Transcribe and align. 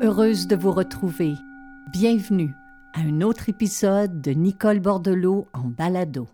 Heureuse 0.00 0.46
de 0.46 0.54
vous 0.54 0.70
retrouver. 0.70 1.34
Bienvenue 1.90 2.54
à 2.94 3.00
un 3.00 3.20
autre 3.20 3.48
épisode 3.48 4.20
de 4.20 4.30
Nicole 4.30 4.78
Bordelot 4.78 5.48
en 5.52 5.64
balado. 5.64 6.28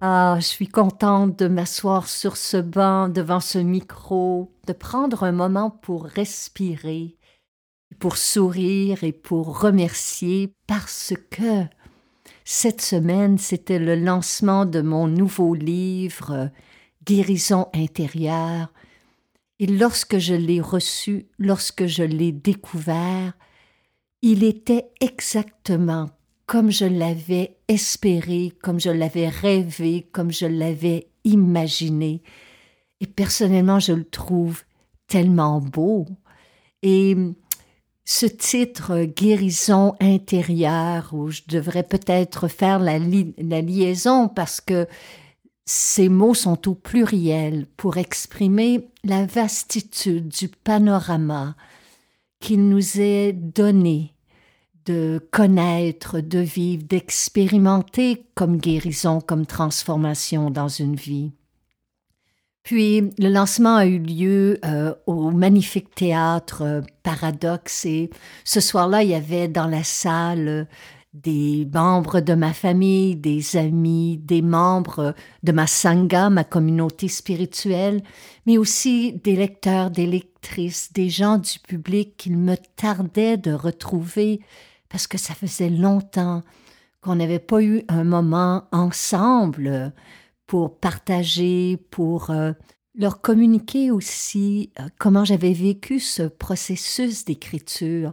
Ah, 0.00 0.36
je 0.38 0.46
suis 0.46 0.68
contente 0.68 1.38
de 1.38 1.48
m'asseoir 1.48 2.08
sur 2.08 2.38
ce 2.38 2.56
banc 2.56 3.10
devant 3.10 3.40
ce 3.40 3.58
micro, 3.58 4.50
de 4.66 4.72
prendre 4.72 5.24
un 5.24 5.32
moment 5.32 5.68
pour 5.68 6.06
respirer, 6.06 7.18
pour 8.00 8.16
sourire 8.16 9.04
et 9.04 9.12
pour 9.12 9.60
remercier 9.60 10.52
parce 10.66 11.12
que 11.30 11.64
cette 12.44 12.80
semaine, 12.80 13.38
c'était 13.38 13.78
le 13.78 13.94
lancement 13.94 14.64
de 14.66 14.80
mon 14.80 15.06
nouveau 15.06 15.54
livre 15.54 16.50
Guérison 17.04 17.68
intérieure. 17.74 18.72
Et 19.60 19.66
lorsque 19.66 20.18
je 20.18 20.34
l'ai 20.34 20.60
reçu, 20.60 21.28
lorsque 21.38 21.86
je 21.86 22.02
l'ai 22.02 22.32
découvert, 22.32 23.34
il 24.22 24.42
était 24.42 24.90
exactement 25.00 26.10
comme 26.46 26.70
je 26.70 26.86
l'avais 26.86 27.58
espéré, 27.68 28.52
comme 28.62 28.80
je 28.80 28.90
l'avais 28.90 29.28
rêvé, 29.28 30.08
comme 30.10 30.32
je 30.32 30.46
l'avais 30.46 31.08
imaginé. 31.24 32.22
Et 33.00 33.06
personnellement, 33.06 33.78
je 33.78 33.92
le 33.92 34.04
trouve 34.04 34.64
tellement 35.06 35.60
beau. 35.60 36.06
Et 36.82 37.16
ce 38.12 38.26
titre 38.26 39.04
guérison 39.04 39.94
intérieure, 40.00 41.10
où 41.12 41.30
je 41.30 41.42
devrais 41.46 41.84
peut-être 41.84 42.48
faire 42.48 42.80
la, 42.80 42.98
la, 42.98 43.60
liaison 43.60 44.26
parce 44.26 44.60
que 44.60 44.88
ces 45.64 46.08
mots 46.08 46.34
sont 46.34 46.68
au 46.68 46.74
pluriel 46.74 47.68
pour 47.76 47.98
exprimer 47.98 48.88
la 49.04 49.26
vastitude 49.26 50.26
du 50.26 50.48
panorama 50.48 51.54
qu'il 52.40 52.68
nous 52.68 53.00
est 53.00 53.32
donné 53.32 54.12
de 54.86 55.24
connaître, 55.30 56.18
de 56.18 56.40
vivre, 56.40 56.82
d'expérimenter 56.82 58.24
comme 58.34 58.56
guérison, 58.56 59.20
comme 59.20 59.46
transformation 59.46 60.50
dans 60.50 60.66
une 60.66 60.96
vie. 60.96 61.30
Puis 62.62 63.10
le 63.18 63.28
lancement 63.28 63.76
a 63.76 63.86
eu 63.86 63.98
lieu 63.98 64.58
euh, 64.64 64.94
au 65.06 65.30
magnifique 65.30 65.94
théâtre 65.94 66.62
euh, 66.62 66.80
Paradoxe 67.02 67.86
et 67.86 68.10
ce 68.44 68.60
soir-là, 68.60 69.02
il 69.02 69.10
y 69.10 69.14
avait 69.14 69.48
dans 69.48 69.66
la 69.66 69.82
salle 69.82 70.48
euh, 70.48 70.64
des 71.14 71.66
membres 71.72 72.20
de 72.20 72.34
ma 72.34 72.52
famille, 72.52 73.16
des 73.16 73.56
amis, 73.56 74.18
des 74.18 74.42
membres 74.42 75.14
de 75.42 75.52
ma 75.52 75.66
sangha, 75.66 76.30
ma 76.30 76.44
communauté 76.44 77.08
spirituelle, 77.08 78.02
mais 78.46 78.58
aussi 78.58 79.14
des 79.24 79.34
lecteurs, 79.34 79.90
des 79.90 80.06
lectrices, 80.06 80.92
des 80.92 81.08
gens 81.08 81.38
du 81.38 81.58
public 81.58 82.16
qu'il 82.16 82.36
me 82.36 82.56
tardait 82.76 83.36
de 83.36 83.52
retrouver 83.52 84.40
parce 84.88 85.06
que 85.06 85.18
ça 85.18 85.34
faisait 85.34 85.70
longtemps 85.70 86.42
qu'on 87.00 87.16
n'avait 87.16 87.38
pas 87.38 87.62
eu 87.62 87.82
un 87.88 88.04
moment 88.04 88.64
ensemble 88.70 89.92
pour 90.50 90.76
partager, 90.80 91.76
pour 91.92 92.30
euh, 92.30 92.50
leur 92.96 93.20
communiquer 93.20 93.92
aussi 93.92 94.72
euh, 94.80 94.88
comment 94.98 95.24
j'avais 95.24 95.52
vécu 95.52 96.00
ce 96.00 96.24
processus 96.24 97.24
d'écriture. 97.24 98.12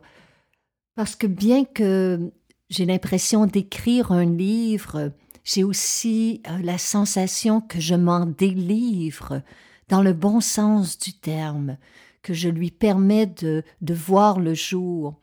Parce 0.94 1.16
que 1.16 1.26
bien 1.26 1.66
que 1.66 2.32
j'ai 2.70 2.86
l'impression 2.86 3.48
d'écrire 3.48 4.12
un 4.12 4.26
livre, 4.26 5.14
j'ai 5.44 5.64
aussi 5.64 6.44
euh, 6.47 6.59
la 6.62 6.78
sensation 6.78 7.59
que 7.59 7.80
je 7.80 7.96
m'en 7.96 8.28
délivre 8.28 9.42
dans 9.90 10.03
le 10.03 10.14
bon 10.14 10.40
sens 10.40 11.00
du 11.00 11.14
terme, 11.14 11.80
que 12.22 12.36
je 12.36 12.50
lui 12.50 12.70
permets 12.70 13.26
de, 13.26 13.64
de 13.81 13.94
voir 13.96 14.40
le 14.40 14.53
jour. 14.53 15.16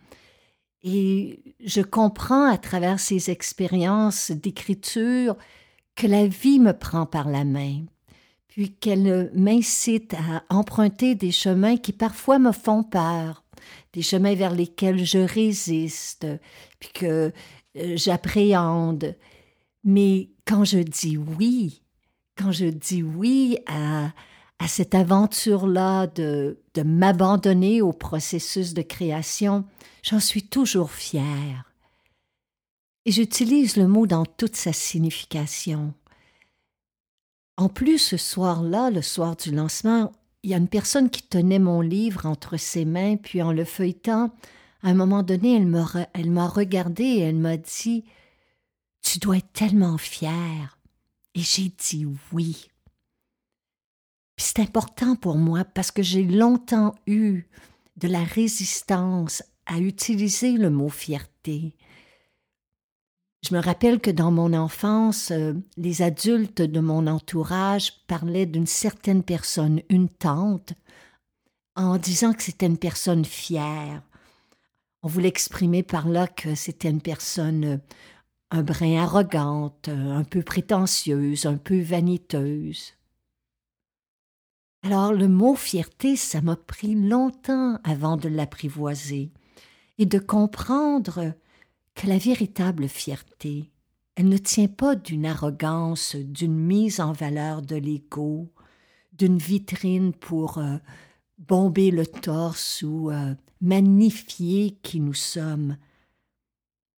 Et 0.82 1.44
je 1.64 1.80
comprends 1.80 2.50
à 2.50 2.58
travers 2.58 2.98
ces 2.98 3.30
expériences 3.30 4.32
d'écriture 4.32 5.36
que 5.94 6.06
la 6.06 6.26
vie 6.26 6.58
me 6.58 6.72
prend 6.72 7.06
par 7.06 7.28
la 7.28 7.44
main, 7.44 7.84
puis 8.48 8.72
qu'elle 8.72 9.30
m'incite 9.34 10.14
à 10.14 10.44
emprunter 10.48 11.14
des 11.14 11.32
chemins 11.32 11.76
qui 11.76 11.92
parfois 11.92 12.38
me 12.38 12.52
font 12.52 12.82
peur, 12.82 13.44
des 13.92 14.02
chemins 14.02 14.34
vers 14.34 14.54
lesquels 14.54 15.04
je 15.04 15.18
résiste, 15.18 16.26
puis 16.78 16.90
que 16.92 17.32
euh, 17.76 17.96
j'appréhende. 17.96 19.16
Mais 19.84 20.30
quand 20.46 20.64
je 20.64 20.78
dis 20.78 21.16
oui, 21.16 21.82
quand 22.36 22.52
je 22.52 22.66
dis 22.66 23.02
oui 23.02 23.58
à, 23.66 24.12
à 24.58 24.68
cette 24.68 24.94
aventure-là 24.94 26.06
de, 26.08 26.58
de 26.74 26.82
m'abandonner 26.82 27.82
au 27.82 27.92
processus 27.92 28.74
de 28.74 28.82
création, 28.82 29.64
j'en 30.02 30.20
suis 30.20 30.42
toujours 30.42 30.90
fière. 30.90 31.73
Et 33.06 33.12
j'utilise 33.12 33.76
le 33.76 33.86
mot 33.86 34.06
dans 34.06 34.24
toute 34.24 34.56
sa 34.56 34.72
signification. 34.72 35.94
En 37.56 37.68
plus, 37.68 37.98
ce 37.98 38.16
soir-là, 38.16 38.90
le 38.90 39.02
soir 39.02 39.36
du 39.36 39.50
lancement, 39.50 40.12
il 40.42 40.50
y 40.50 40.54
a 40.54 40.58
une 40.58 40.68
personne 40.68 41.10
qui 41.10 41.22
tenait 41.22 41.58
mon 41.58 41.80
livre 41.80 42.26
entre 42.26 42.56
ses 42.56 42.84
mains, 42.84 43.16
puis 43.16 43.42
en 43.42 43.52
le 43.52 43.64
feuilletant, 43.64 44.34
à 44.82 44.88
un 44.88 44.94
moment 44.94 45.22
donné, 45.22 45.56
elle 45.56 45.66
m'a, 45.66 45.86
elle 46.12 46.38
regardé 46.38 47.04
et 47.04 47.20
elle 47.20 47.36
m'a 47.36 47.56
dit 47.56 48.04
Tu 49.02 49.18
dois 49.18 49.38
être 49.38 49.52
tellement 49.52 49.96
fière. 49.96 50.78
Et 51.34 51.40
j'ai 51.40 51.72
dit 51.78 52.06
oui. 52.32 52.68
Puis 54.36 54.46
c'est 54.46 54.60
important 54.60 55.16
pour 55.16 55.36
moi 55.36 55.64
parce 55.64 55.90
que 55.90 56.02
j'ai 56.02 56.24
longtemps 56.24 56.94
eu 57.06 57.44
de 57.96 58.08
la 58.08 58.22
résistance 58.22 59.42
à 59.66 59.78
utiliser 59.78 60.52
le 60.52 60.70
mot 60.70 60.90
fierté. 60.90 61.74
Je 63.46 63.54
me 63.54 63.60
rappelle 63.60 64.00
que 64.00 64.10
dans 64.10 64.30
mon 64.30 64.54
enfance, 64.54 65.30
euh, 65.30 65.52
les 65.76 66.00
adultes 66.00 66.62
de 66.62 66.80
mon 66.80 67.06
entourage 67.06 67.92
parlaient 68.06 68.46
d'une 68.46 68.66
certaine 68.66 69.22
personne, 69.22 69.82
une 69.90 70.08
tante, 70.08 70.72
en 71.76 71.98
disant 71.98 72.32
que 72.32 72.42
c'était 72.42 72.64
une 72.64 72.78
personne 72.78 73.26
fière. 73.26 74.02
On 75.02 75.08
voulait 75.08 75.28
exprimer 75.28 75.82
par 75.82 76.08
là 76.08 76.26
que 76.26 76.54
c'était 76.54 76.88
une 76.88 77.02
personne 77.02 77.64
euh, 77.64 77.76
un 78.50 78.62
brin 78.62 79.02
arrogante, 79.02 79.88
euh, 79.88 80.16
un 80.16 80.24
peu 80.24 80.42
prétentieuse, 80.42 81.44
un 81.44 81.58
peu 81.58 81.82
vaniteuse. 81.82 82.94
Alors 84.82 85.12
le 85.12 85.28
mot 85.28 85.54
fierté, 85.54 86.16
ça 86.16 86.40
m'a 86.40 86.56
pris 86.56 86.94
longtemps 86.94 87.78
avant 87.84 88.16
de 88.16 88.30
l'apprivoiser 88.30 89.32
et 89.98 90.06
de 90.06 90.18
comprendre 90.18 91.34
que 91.94 92.06
la 92.06 92.18
véritable 92.18 92.88
fierté, 92.88 93.70
elle 94.16 94.28
ne 94.28 94.36
tient 94.36 94.68
pas 94.68 94.94
d'une 94.94 95.26
arrogance, 95.26 96.16
d'une 96.16 96.56
mise 96.56 97.00
en 97.00 97.12
valeur 97.12 97.62
de 97.62 97.76
l'ego, 97.76 98.52
d'une 99.12 99.38
vitrine 99.38 100.12
pour 100.12 100.58
euh, 100.58 100.76
bomber 101.38 101.90
le 101.90 102.06
torse 102.06 102.82
ou 102.82 103.10
euh, 103.10 103.34
magnifier 103.60 104.78
qui 104.82 105.00
nous 105.00 105.14
sommes. 105.14 105.76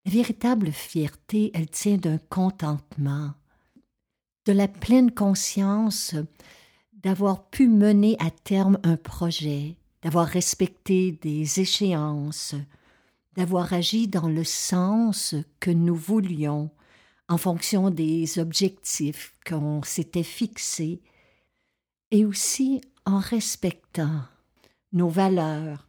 La 0.04 0.12
véritable 0.12 0.72
fierté, 0.72 1.50
elle 1.54 1.68
tient 1.68 1.96
d'un 1.96 2.18
contentement, 2.18 3.32
de 4.46 4.52
la 4.52 4.68
pleine 4.68 5.10
conscience 5.10 6.14
d'avoir 6.92 7.48
pu 7.50 7.68
mener 7.68 8.16
à 8.18 8.30
terme 8.30 8.78
un 8.82 8.96
projet, 8.96 9.76
d'avoir 10.02 10.26
respecté 10.26 11.12
des 11.12 11.60
échéances, 11.60 12.54
d'avoir 13.36 13.72
agi 13.72 14.08
dans 14.08 14.28
le 14.28 14.44
sens 14.44 15.34
que 15.60 15.70
nous 15.70 15.94
voulions, 15.94 16.70
en 17.28 17.38
fonction 17.38 17.90
des 17.90 18.38
objectifs 18.38 19.34
qu'on 19.46 19.82
s'était 19.82 20.22
fixés, 20.22 21.02
et 22.10 22.24
aussi 22.24 22.80
en 23.04 23.18
respectant 23.18 24.22
nos 24.92 25.08
valeurs, 25.08 25.88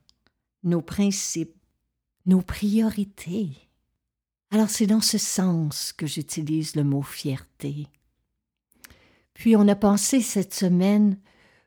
nos 0.64 0.82
principes, 0.82 1.56
nos 2.26 2.42
priorités. 2.42 3.52
Alors 4.52 4.70
c'est 4.70 4.88
dans 4.88 5.02
ce 5.02 5.18
sens 5.18 5.94
que 5.94 6.08
j'utilise 6.08 6.76
le 6.76 6.84
mot 6.84 7.02
fierté. 7.02 7.88
Puis 9.34 9.56
on 9.56 9.68
a 9.68 9.76
pensé 9.76 10.22
cette 10.22 10.54
semaine 10.54 11.18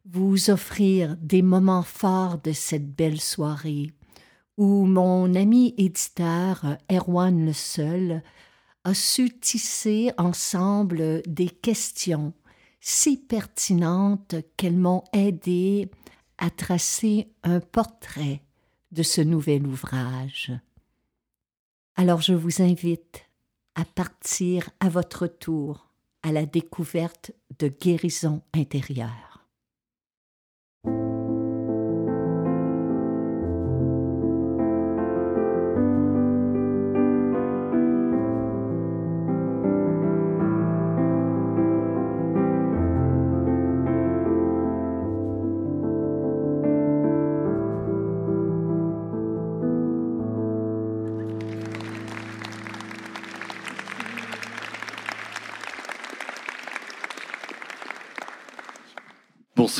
vous 0.05 0.51
offrir 0.51 1.17
des 1.19 1.43
moments 1.43 1.85
forts 1.85 2.39
de 2.39 2.53
cette 2.53 2.95
belle 2.95 3.21
soirée 3.21 3.93
où 4.61 4.85
mon 4.85 5.35
ami 5.37 5.75
éditeur 5.79 6.77
Erwan 6.93 7.47
Le 7.47 7.55
Seul 7.55 8.23
a 8.85 8.93
su 8.93 9.31
tisser 9.31 10.13
ensemble 10.19 11.23
des 11.27 11.49
questions 11.49 12.35
si 12.79 13.17
pertinentes 13.17 14.35
qu'elles 14.59 14.77
m'ont 14.77 15.03
aidé 15.15 15.91
à 16.37 16.51
tracer 16.51 17.33
un 17.43 17.61
portrait 17.61 18.43
de 18.93 19.03
ce 19.03 19.23
nouvel 19.23 19.67
ouvrage. 19.67 20.53
Alors 21.97 22.21
je 22.21 22.35
vous 22.35 22.61
invite 22.61 23.25
à 23.77 23.87
partir 23.87 24.69
à 24.81 24.91
votre 24.91 25.27
tour 25.27 25.89
à 26.23 26.33
la 26.33 26.45
découverte 26.45 27.33
de 27.61 27.69
guérison 27.69 28.43
intérieure. 28.53 29.30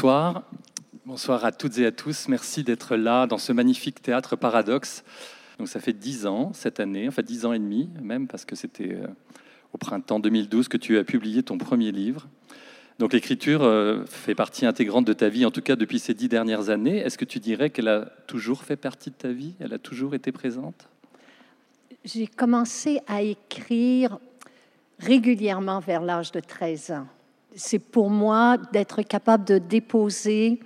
Bonsoir. 0.01 0.45
Bonsoir 1.05 1.45
à 1.45 1.53
toutes 1.53 1.77
et 1.77 1.85
à 1.85 1.93
tous. 1.93 2.29
Merci 2.29 2.65
d'être 2.65 2.97
là 2.97 3.27
dans 3.27 3.37
ce 3.37 3.53
magnifique 3.53 4.01
théâtre 4.01 4.35
Paradoxe. 4.35 5.05
Donc 5.59 5.69
ça 5.69 5.79
fait 5.79 5.93
dix 5.93 6.25
ans 6.25 6.53
cette 6.55 6.81
année, 6.81 7.07
enfin 7.07 7.21
dix 7.21 7.45
ans 7.45 7.53
et 7.53 7.59
demi 7.59 7.91
même, 8.01 8.27
parce 8.27 8.47
que 8.47 8.57
c'était 8.57 8.95
euh, 8.95 9.07
au 9.75 9.77
printemps 9.77 10.19
2012 10.19 10.69
que 10.69 10.79
tu 10.79 10.97
as 10.97 11.05
publié 11.05 11.43
ton 11.43 11.59
premier 11.59 11.93
livre. 11.93 12.29
Donc 12.99 13.13
l'écriture 13.13 13.63
euh, 13.63 14.07
fait 14.07 14.35
partie 14.35 14.65
intégrante 14.65 15.05
de 15.05 15.13
ta 15.13 15.29
vie, 15.29 15.45
en 15.45 15.51
tout 15.51 15.61
cas 15.61 15.77
depuis 15.77 15.99
ces 15.99 16.15
dix 16.15 16.31
dernières 16.31 16.71
années. 16.71 16.97
Est-ce 16.97 17.19
que 17.19 17.27
tu 17.27 17.39
dirais 17.39 17.69
qu'elle 17.69 17.89
a 17.89 18.07
toujours 18.27 18.63
fait 18.63 18.77
partie 18.77 19.11
de 19.11 19.17
ta 19.17 19.33
vie? 19.33 19.53
Elle 19.61 19.75
a 19.75 19.79
toujours 19.79 20.15
été 20.15 20.33
présente? 20.33 20.89
J'ai 22.07 22.27
commencé 22.27 23.01
à 23.07 23.21
écrire 23.21 24.19
régulièrement 24.99 25.81
vers 25.81 26.01
l'âge 26.01 26.33
de 26.33 26.41
13 26.41 26.93
ans 26.93 27.07
c'est 27.55 27.79
pour 27.79 28.11
moi 28.11 28.57
d'être 28.73 29.03
capable 29.03 29.45
de 29.45 29.59
déposer 29.59 30.61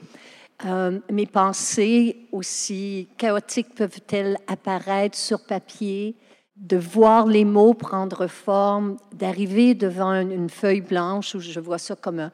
euh, 0.64 1.00
mes 1.10 1.26
pensées, 1.26 2.28
aussi 2.32 3.08
chaotiques 3.18 3.74
peuvent-elles 3.74 4.38
apparaître 4.46 5.16
sur 5.16 5.44
papier, 5.44 6.14
de 6.56 6.76
voir 6.76 7.26
les 7.26 7.44
mots 7.44 7.74
prendre 7.74 8.26
forme, 8.28 8.96
d'arriver 9.12 9.74
devant 9.74 10.12
une, 10.12 10.48
feuille 10.48 10.80
blanche 10.80 11.34
où 11.34 11.40
je 11.40 11.58
vois 11.60 11.78
ça 11.78 11.96
comme 11.96 12.20
un, 12.20 12.32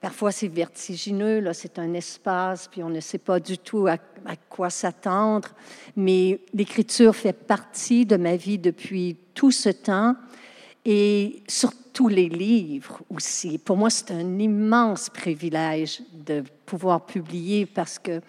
Parfois, 0.00 0.32
c'est 0.32 0.48
vertigineux, 0.48 1.40
là, 1.40 1.52
c'est 1.52 1.78
un 1.78 1.92
espace, 1.92 2.68
puis 2.68 2.82
on 2.82 2.88
ne 2.88 3.00
sait 3.00 3.18
pas 3.18 3.38
du 3.38 3.58
tout 3.58 3.86
à, 3.86 3.98
à 4.24 4.34
quoi 4.48 4.70
s'attendre. 4.70 5.50
Mais 5.94 6.40
l'écriture 6.54 7.14
fait 7.14 7.34
partie 7.34 8.06
de 8.06 8.16
ma 8.16 8.36
vie 8.36 8.58
depuis 8.58 9.18
tout 9.34 9.50
ce 9.50 9.68
temps. 9.68 10.16
Et 10.86 11.42
surtout, 11.46 11.79
tous 11.92 12.08
les 12.08 12.28
livres 12.28 13.02
aussi. 13.10 13.58
Pour 13.58 13.76
moi, 13.76 13.90
c'est 13.90 14.10
un 14.10 14.38
immense 14.38 15.10
privilège 15.10 16.02
de 16.12 16.42
pouvoir 16.66 17.04
publier 17.06 17.66
parce 17.66 17.98
que 17.98 18.20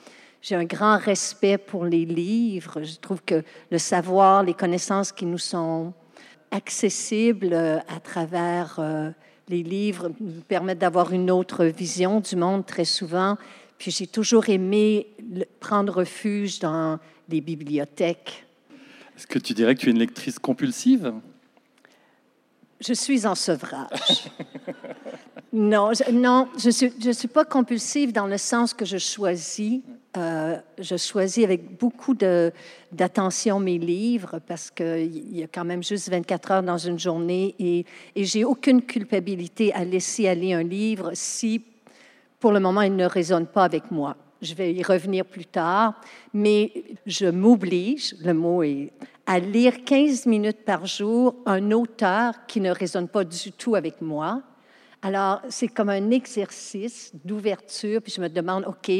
j'ai 0.41 0.55
un 0.55 0.65
grand 0.65 0.97
respect 0.97 1.57
pour 1.57 1.85
les 1.85 2.05
livres. 2.05 2.81
Je 2.83 2.97
trouve 2.97 3.21
que 3.23 3.43
le 3.69 3.77
savoir, 3.77 4.43
les 4.43 4.53
connaissances 4.53 5.11
qui 5.11 5.25
nous 5.25 5.37
sont 5.37 5.93
accessibles 6.51 7.53
euh, 7.53 7.77
à 7.87 7.99
travers 7.99 8.75
euh, 8.79 9.11
les 9.47 9.63
livres 9.63 10.11
nous 10.19 10.41
permettent 10.41 10.79
d'avoir 10.79 11.13
une 11.13 11.29
autre 11.29 11.65
vision 11.65 12.19
du 12.19 12.35
monde 12.35 12.65
très 12.65 12.85
souvent. 12.85 13.37
Puis 13.77 13.91
j'ai 13.91 14.07
toujours 14.07 14.49
aimé 14.49 15.07
prendre 15.59 15.93
refuge 15.93 16.59
dans 16.59 16.99
les 17.29 17.41
bibliothèques. 17.41 18.45
Est-ce 19.17 19.27
que 19.27 19.39
tu 19.39 19.53
dirais 19.53 19.75
que 19.75 19.81
tu 19.81 19.89
es 19.89 19.91
une 19.91 19.99
lectrice 19.99 20.39
compulsive? 20.39 21.13
Je 22.81 22.93
suis 22.93 23.25
en 23.25 23.35
sevrage. 23.35 24.29
non, 25.53 25.93
je, 25.93 26.11
non, 26.11 26.47
je 26.57 26.69
suis, 26.69 26.91
je 26.99 27.11
suis 27.11 27.27
pas 27.27 27.45
compulsive 27.45 28.11
dans 28.11 28.27
le 28.27 28.37
sens 28.37 28.73
que 28.73 28.85
je 28.85 28.97
choisis. 28.97 29.81
Euh, 30.17 30.57
je 30.77 30.97
choisis 30.97 31.43
avec 31.45 31.77
beaucoup 31.77 32.13
d'attention 32.13 33.61
mes 33.61 33.77
livres 33.77 34.39
parce 34.45 34.69
qu'il 34.69 35.37
y 35.37 35.41
a 35.41 35.47
quand 35.47 35.63
même 35.63 35.81
juste 35.81 36.09
24 36.09 36.51
heures 36.51 36.63
dans 36.63 36.77
une 36.77 36.99
journée 36.99 37.55
et, 37.59 37.85
et 38.13 38.25
j'ai 38.25 38.43
aucune 38.43 38.81
culpabilité 38.81 39.73
à 39.73 39.85
laisser 39.85 40.27
aller 40.27 40.51
un 40.51 40.63
livre 40.63 41.11
si, 41.13 41.63
pour 42.41 42.51
le 42.51 42.59
moment, 42.59 42.81
il 42.81 42.95
ne 42.97 43.05
résonne 43.05 43.47
pas 43.47 43.63
avec 43.63 43.89
moi. 43.89 44.17
Je 44.41 44.53
vais 44.55 44.73
y 44.73 44.83
revenir 44.83 45.25
plus 45.25 45.45
tard, 45.45 45.93
mais 46.33 46.71
je 47.05 47.27
m'oblige, 47.27 48.15
le 48.23 48.33
mot 48.33 48.63
est 48.63 48.91
à 49.25 49.39
lire 49.39 49.83
15 49.85 50.25
minutes 50.25 50.65
par 50.65 50.85
jour 50.85 51.35
un 51.45 51.71
auteur 51.71 52.33
qui 52.47 52.59
ne 52.59 52.71
résonne 52.71 53.07
pas 53.07 53.23
du 53.23 53.51
tout 53.51 53.75
avec 53.75 54.01
moi. 54.01 54.41
Alors, 55.03 55.41
c'est 55.49 55.67
comme 55.67 55.89
un 55.89 56.11
exercice 56.11 57.11
d'ouverture, 57.25 58.01
puis 58.01 58.13
je 58.15 58.21
me 58.21 58.29
demande, 58.29 58.65
OK, 58.67 58.91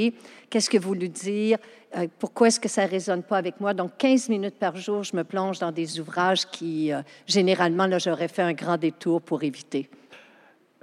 qu'est-ce 0.50 0.70
que 0.70 0.78
vous 0.80 0.90
voulez 0.90 1.10
dire? 1.10 1.60
Euh, 1.96 2.08
pourquoi 2.18 2.48
est-ce 2.48 2.60
que 2.60 2.70
ça 2.70 2.86
ne 2.86 2.90
résonne 2.90 3.22
pas 3.22 3.38
avec 3.38 3.60
moi? 3.60 3.76
Donc, 3.76 3.98
15 4.00 4.30
minutes 4.30 4.58
par 4.58 4.78
jour, 4.78 5.04
je 5.04 5.16
me 5.16 5.24
plonge 5.24 5.60
dans 5.60 5.72
des 5.72 6.00
ouvrages 6.00 6.48
qui, 6.48 6.92
euh, 6.92 7.02
généralement, 7.28 7.86
là, 7.86 8.00
j'aurais 8.00 8.30
fait 8.30 8.42
un 8.42 8.54
grand 8.54 8.78
détour 8.78 9.22
pour 9.22 9.44
éviter. 9.44 9.90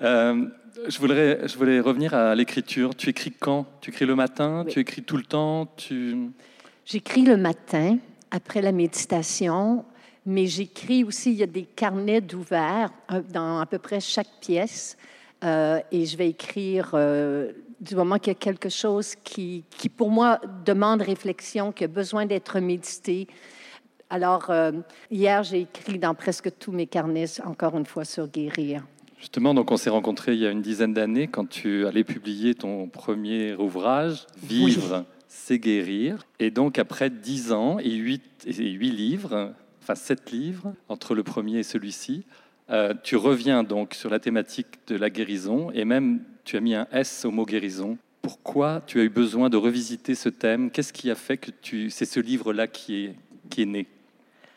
Euh, 0.01 0.47
je, 0.89 0.99
voudrais, 0.99 1.49
je 1.49 1.57
voulais 1.57 1.81
revenir 1.81 2.15
à 2.15 2.35
l'écriture. 2.35 2.95
Tu 2.95 3.11
écris 3.11 3.33
quand? 3.33 3.67
Tu 3.81 3.91
écris 3.91 4.07
le 4.07 4.15
matin? 4.15 4.65
Tu 4.69 4.81
écris 4.81 5.03
tout 5.03 5.17
le 5.17 5.25
temps? 5.25 5.67
Tu... 5.77 6.31
J'écris 6.85 7.23
le 7.23 7.37
matin 7.37 7.99
après 8.31 8.63
la 8.63 8.73
méditation, 8.73 9.85
mais 10.25 10.47
j'écris 10.47 11.05
aussi, 11.05 11.33
il 11.33 11.37
y 11.39 11.43
a 11.43 11.47
des 11.47 11.65
carnets 11.65 12.21
d'ouvert 12.21 12.91
dans 13.31 13.59
à 13.59 13.67
peu 13.67 13.79
près 13.79 14.01
chaque 14.01 14.29
pièce, 14.41 14.97
euh, 15.45 15.81
et 15.91 16.05
je 16.07 16.17
vais 16.17 16.29
écrire 16.31 16.91
euh, 16.95 17.53
du 17.81 17.95
moment 17.95 18.19
qu'il 18.19 18.29
y 18.29 18.37
a 18.37 18.39
quelque 18.39 18.69
chose 18.69 19.15
qui, 19.25 19.65
qui, 19.71 19.89
pour 19.89 20.11
moi, 20.11 20.41
demande 20.65 21.03
réflexion, 21.03 21.73
qui 21.73 21.85
a 21.85 21.89
besoin 21.89 22.27
d'être 22.27 22.59
médité. 22.61 23.27
Alors, 24.11 24.51
euh, 24.51 24.73
hier, 25.11 25.43
j'ai 25.43 25.63
écrit 25.63 25.99
dans 25.99 26.15
presque 26.15 26.51
tous 26.59 26.73
mes 26.73 26.87
carnets, 26.87 27.41
encore 27.45 27.77
une 27.77 27.87
fois, 27.87 28.05
sur 28.05 28.29
guérir. 28.29 28.83
Justement, 29.19 29.53
donc 29.53 29.71
on 29.71 29.77
s'est 29.77 29.91
rencontrés 29.91 30.35
il 30.35 30.41
y 30.41 30.47
a 30.47 30.51
une 30.51 30.63
dizaine 30.63 30.95
d'années 30.95 31.27
quand 31.27 31.49
tu 31.49 31.87
allais 31.87 32.05
publier 32.05 32.55
ton 32.55 32.89
premier 32.89 33.55
ouvrage, 33.55 34.27
Vivre 34.43 35.05
c'est 35.29 35.59
guérir. 35.59 36.27
Et 36.41 36.51
donc, 36.51 36.79
après 36.79 37.11
dix 37.11 37.53
ans 37.53 37.79
et 37.79 37.95
huit, 37.95 38.23
et 38.47 38.71
huit 38.71 38.91
livres, 38.91 39.53
enfin 39.83 39.95
sept 39.95 40.33
livres, 40.33 40.73
entre 40.89 41.15
le 41.15 41.23
premier 41.23 41.59
et 41.59 41.63
celui-ci, 41.63 42.25
euh, 42.71 42.95
tu 43.03 43.17
reviens 43.17 43.63
donc 43.63 43.95
sur 43.95 44.11
la 44.11 44.19
thématique 44.19 44.67
de 44.89 44.97
la 44.97 45.11
guérison 45.11 45.71
et 45.73 45.85
même 45.85 46.21
tu 46.45 46.57
as 46.57 46.61
mis 46.61 46.75
un 46.75 46.87
S 46.93 47.25
au 47.25 47.31
mot 47.31 47.47
guérison. 47.47 47.97
Pourquoi 48.21 48.83
tu 48.87 49.01
as 49.01 49.05
eu 49.05 49.09
besoin 49.09 49.49
de 49.49 49.57
revisiter 49.57 50.15
ce 50.15 50.29
thème? 50.29 50.71
Qu'est-ce 50.71 50.93
qui 50.93 51.11
a 51.11 51.15
fait 51.15 51.37
que 51.37 51.51
tu... 51.63 51.89
c'est 51.91 52.05
ce 52.05 52.21
livre-là 52.21 52.67
qui 52.67 53.05
est, 53.05 53.15
qui 53.49 53.63
est 53.63 53.67
né? 53.67 53.87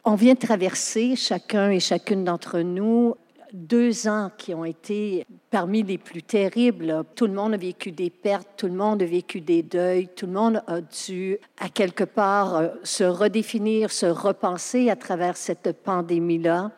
On 0.04 0.16
vient 0.16 0.34
de 0.34 0.40
traverser, 0.40 1.16
chacun 1.16 1.70
et 1.70 1.80
chacune 1.80 2.24
d'entre 2.24 2.60
nous, 2.60 3.16
deux 3.54 4.08
ans 4.08 4.32
qui 4.38 4.54
ont 4.54 4.66
été 4.66 5.26
parmi 5.50 5.84
les 5.84 5.98
plus 5.98 6.24
terribles. 6.24 7.04
Tout 7.16 7.28
le 7.28 7.34
monde 7.34 7.54
a 7.54 7.58
vécu 7.58 7.92
des 7.92 8.10
pertes, 8.10 8.48
tout 8.58 8.68
le 8.68 8.74
monde 8.74 9.02
a 9.02 9.06
vécu 9.06 9.42
des 9.42 9.64
deuils, 9.64 10.08
tout 10.16 10.26
le 10.26 10.34
monde 10.34 10.64
a 10.68 10.82
dû, 10.82 11.38
à 11.60 11.70
quelque 11.70 12.04
part, 12.04 12.56
euh, 12.56 12.68
se 12.84 13.04
redéfinir, 13.04 13.92
se 13.92 14.06
repenser 14.06 14.90
à 14.90 14.96
travers 14.96 15.38
cette 15.38 15.72
pandémie-là. 15.84 16.72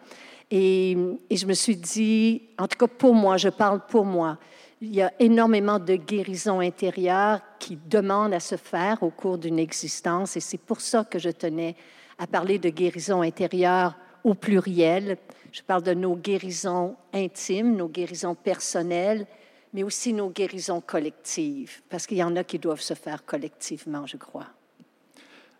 Et, 0.51 0.97
je 1.31 1.45
me 1.45 1.53
suis 1.53 1.75
dit, 1.75 2.43
en 2.59 2.67
tout 2.67 2.77
cas 2.77 2.87
pour 2.87 3.15
moi, 3.15 3.37
je 3.37 3.49
parle 3.49 3.81
pour 3.87 4.05
moi, 4.05 4.37
il 4.81 4.93
y 4.93 5.01
a 5.01 5.11
énormément 5.19 5.79
de 5.79 5.95
guérison 5.95 6.59
intérieure 6.59 7.39
qui 7.57 7.79
demandent 7.87 8.33
à 8.33 8.39
se 8.39 8.57
faire 8.57 9.01
au 9.01 9.09
cours 9.09 9.37
d'une 9.37 9.57
existence. 9.57 10.35
Et 10.35 10.41
c'est 10.41 10.59
pour 10.59 10.81
ça 10.81 11.05
que 11.05 11.19
je 11.19 11.29
tenais 11.29 11.75
à 12.19 12.27
parler 12.27 12.59
de 12.59 12.69
guérison 12.69 13.21
intérieure 13.21 13.95
au 14.23 14.33
pluriel. 14.33 15.17
Je 15.53 15.61
parle 15.61 15.83
de 15.83 15.93
nos 15.93 16.15
guérisons 16.15 16.95
intimes, 17.13 17.75
nos 17.75 17.87
guérisons 17.87 18.33
personnelles, 18.33 19.27
mais 19.71 19.83
aussi 19.83 20.11
nos 20.11 20.31
guérisons 20.31 20.81
collectives, 20.81 21.81
parce 21.89 22.07
qu'il 22.07 22.17
y 22.17 22.23
en 22.23 22.35
a 22.35 22.43
qui 22.43 22.57
doivent 22.57 22.81
se 22.81 22.95
faire 22.95 23.23
collectivement, 23.23 24.07
je 24.07 24.17
crois. 24.17 24.47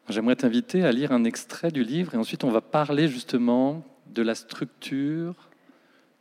J'aimerais 0.09 0.35
t'inviter 0.35 0.83
à 0.83 0.91
lire 0.91 1.11
un 1.11 1.23
extrait 1.23 1.69
du 1.69 1.83
livre 1.83 2.15
et 2.15 2.17
ensuite 2.17 2.43
on 2.43 2.49
va 2.49 2.59
parler 2.59 3.07
justement 3.07 3.83
de 4.07 4.23
la 4.23 4.33
structure 4.33 5.35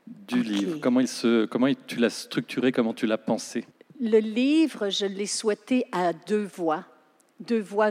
du 0.06 0.42
livre. 0.42 0.78
Comment, 0.78 1.00
il 1.00 1.08
se, 1.08 1.46
comment 1.46 1.68
tu 1.86 1.96
l'as 1.96 2.10
structuré, 2.10 2.72
comment 2.72 2.92
tu 2.92 3.06
l'as 3.06 3.18
pensé? 3.18 3.64
Le 3.98 4.18
livre, 4.18 4.90
je 4.90 5.06
l'ai 5.06 5.26
souhaité 5.26 5.86
à 5.92 6.12
deux 6.12 6.44
voix, 6.44 6.84
deux 7.40 7.60
voix 7.60 7.90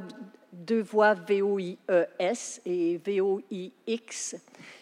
deux 0.52 0.82
voix 0.82 1.14
V-O-I-E-S 1.14 2.62
et 2.66 3.00
V-O-I-X. 3.04 4.36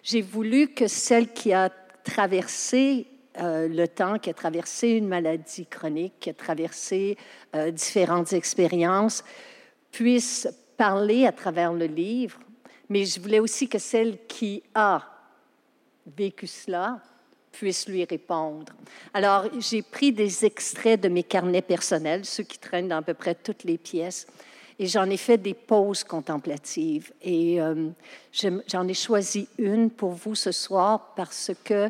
J'ai 0.03 0.21
voulu 0.21 0.69
que 0.69 0.87
celle 0.87 1.31
qui 1.31 1.53
a 1.53 1.69
traversé 2.03 3.07
euh, 3.39 3.67
le 3.67 3.87
temps, 3.87 4.17
qui 4.17 4.29
a 4.29 4.33
traversé 4.33 4.89
une 4.89 5.07
maladie 5.07 5.65
chronique, 5.65 6.13
qui 6.19 6.29
a 6.29 6.33
traversé 6.33 7.17
euh, 7.55 7.71
différentes 7.71 8.33
expériences, 8.33 9.23
puisse 9.91 10.47
parler 10.77 11.25
à 11.25 11.31
travers 11.31 11.73
le 11.73 11.85
livre, 11.85 12.39
mais 12.89 13.05
je 13.05 13.19
voulais 13.19 13.39
aussi 13.39 13.67
que 13.67 13.77
celle 13.77 14.25
qui 14.27 14.63
a 14.73 15.03
vécu 16.17 16.47
cela 16.47 17.01
puisse 17.51 17.87
lui 17.87 18.03
répondre. 18.05 18.73
Alors, 19.13 19.45
j'ai 19.59 19.81
pris 19.81 20.11
des 20.11 20.45
extraits 20.45 21.01
de 21.01 21.09
mes 21.09 21.23
carnets 21.23 21.61
personnels, 21.61 22.25
ceux 22.25 22.43
qui 22.43 22.57
traînent 22.57 22.87
dans 22.87 22.97
à 22.97 23.01
peu 23.01 23.13
près 23.13 23.35
toutes 23.35 23.63
les 23.63 23.77
pièces, 23.77 24.27
et 24.79 24.87
j'en 24.87 25.09
ai 25.09 25.17
fait 25.17 25.37
des 25.37 25.53
pauses 25.53 26.05
contemplatives. 26.05 27.11
Et 27.21 27.61
euh, 27.61 27.89
j'en 28.31 28.87
ai 28.87 28.93
choisi 28.93 29.49
une 29.57 29.89
pour 29.89 30.11
vous 30.11 30.35
ce 30.35 30.53
soir 30.53 31.13
parce 31.15 31.51
que 31.65 31.89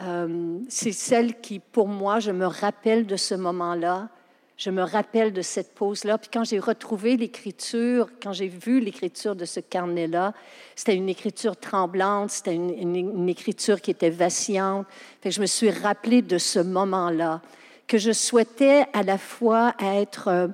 euh, 0.00 0.58
c'est 0.68 0.92
celle 0.92 1.40
qui, 1.40 1.58
pour 1.58 1.88
moi, 1.88 2.20
je 2.20 2.30
me 2.30 2.46
rappelle 2.46 3.06
de 3.06 3.16
ce 3.16 3.34
moment-là. 3.34 4.08
Je 4.56 4.70
me 4.70 4.82
rappelle 4.82 5.32
de 5.32 5.42
cette 5.42 5.74
pause-là. 5.74 6.16
Puis 6.18 6.30
quand 6.32 6.44
j'ai 6.44 6.60
retrouvé 6.60 7.16
l'écriture, 7.16 8.08
quand 8.22 8.32
j'ai 8.32 8.46
vu 8.46 8.78
l'écriture 8.78 9.34
de 9.34 9.44
ce 9.44 9.58
carnet-là, 9.58 10.32
c'était 10.76 10.94
une 10.94 11.08
écriture 11.08 11.56
tremblante, 11.56 12.30
c'était 12.30 12.54
une, 12.54 13.28
écriture 13.28 13.80
qui 13.80 13.90
était 13.90 14.10
vacillante. 14.10 14.86
Fait 15.20 15.32
je 15.32 15.40
me 15.40 15.46
suis 15.46 15.70
rappelé 15.70 16.22
de 16.22 16.38
ce 16.38 16.60
moment-là, 16.60 17.40
que 17.88 17.98
je 17.98 18.12
souhaitais 18.12 18.86
à 18.92 19.02
la 19.02 19.18
fois 19.18 19.74
être 19.80 20.52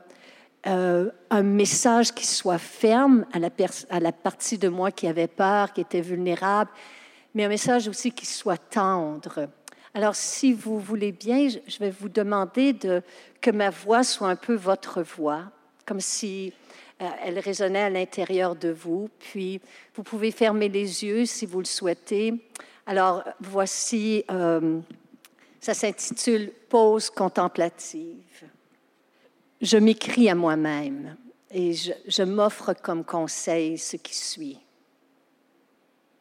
euh, 0.66 1.10
un 1.30 1.42
message 1.42 2.12
qui 2.12 2.26
soit 2.26 2.58
ferme 2.58 3.24
à 3.32 3.38
la, 4.00 4.12
partie 4.12 4.58
de 4.58 4.68
moi 4.68 4.90
qui 4.90 5.06
avait 5.06 5.28
peur, 5.28 5.72
qui 5.72 5.80
était 5.80 6.00
vulnérable, 6.00 6.70
mais 7.34 7.44
un 7.44 7.48
message 7.48 7.86
aussi 7.86 8.10
qui 8.10 8.26
soit 8.26 8.58
tendre. 8.58 9.48
Alors, 9.94 10.16
si 10.16 10.52
vous 10.52 10.80
voulez 10.80 11.12
bien, 11.12 11.48
je 11.48 11.78
vais 11.78 11.90
vous 11.90 12.08
demander 12.08 12.72
de, 12.72 13.02
que 13.40 13.50
ma 13.50 13.70
voix 13.70 14.02
soit 14.02 14.28
un 14.28 14.36
peu 14.36 14.54
votre 14.54 15.02
voix, 15.02 15.44
comme 15.86 16.00
si 16.00 16.52
euh, 17.00 17.06
elle 17.24 17.38
résonnait 17.38 17.82
à 17.82 17.90
l'intérieur 17.90 18.56
de 18.56 18.70
vous. 18.70 19.08
Puis, 19.20 19.60
vous 19.94 20.02
pouvez 20.02 20.32
fermer 20.32 20.68
les 20.68 21.04
yeux 21.04 21.24
si 21.24 21.46
vous 21.46 21.60
le 21.60 21.66
souhaitez. 21.66 22.34
Alors, 22.84 23.22
voici, 23.40 24.24
euh, 24.30 24.80
ça 25.60 25.72
s'intitule 25.72 26.52
Pause 26.68 27.10
contemplative 27.10 28.48
je 29.60 29.76
m'écris 29.76 30.28
à 30.28 30.34
moi-même 30.34 31.16
et 31.50 31.72
je, 31.74 32.22
m'offre 32.22 32.74
comme 32.74 33.04
conseil 33.04 33.78
ce 33.78 33.96
qui 33.96 34.14
suit. 34.14 34.58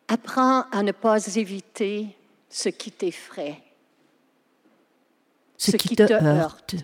Apprends 0.08 0.62
à 0.72 0.84
ne 0.84 0.91
pas 0.91 1.25
éviter 1.36 2.15
ce 2.50 2.70
qui 2.70 2.91
t'effraie, 2.91 3.62
ce, 5.58 5.75
qui, 5.75 5.96
te, 5.96 6.13
heurte, 6.13 6.75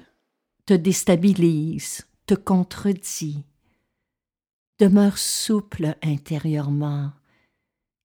te 0.66 0.74
déstabilise, 0.74 2.06
te 2.26 2.34
contredit. 2.34 3.46
Demeure 4.80 5.18
souple 5.18 5.96
intérieurement. 6.02 7.12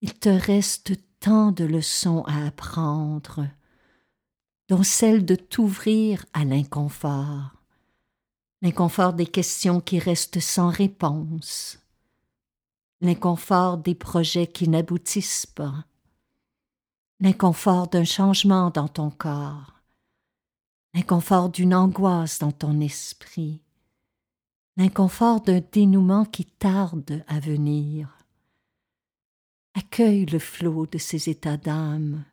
Il 0.03 0.15
te 0.15 0.29
reste 0.29 0.93
tant 1.19 1.51
de 1.51 1.65
leçons 1.65 2.23
à 2.29 2.47
apprendre, 2.47 3.49
dont 4.69 4.85
celle 4.85 5.25
de 5.25 5.35
t'ouvrir 5.35 6.25
à 6.33 6.45
l'inconfort 6.45 7.58
l'inconfort 8.61 9.13
des 9.13 9.27
questions 9.27 9.81
qui 9.81 9.99
restent 9.99 10.41
sans 10.41 10.71
réponse, 10.71 11.79
l'inconfort 13.01 13.79
des 13.79 13.95
projets 13.95 14.49
qui 14.49 14.69
n'aboutissent 14.69 15.47
pas, 15.47 15.85
l'inconfort 17.21 17.89
d'un 17.89 18.05
changement 18.05 18.71
dans 18.71 18.89
ton 18.89 19.11
corps, 19.11 19.75
l'inconfort 20.95 21.51
d'une 21.51 21.75
angoisse 21.75 22.41
dans 22.41 22.53
ton 22.53 22.81
esprit, 22.81 23.61
l'inconfort 24.77 25.41
d'un 25.41 25.61
dénouement 25.73 26.25
qui 26.25 26.45
tarde 26.45 27.25
à 27.29 27.39
venir. 27.39 28.17
Accueille 29.75 30.27
le 30.27 30.41
flot 30.41 30.87
de 30.87 30.99
ces 30.99 31.29
états 31.29 31.57
d'âme, 31.57 32.25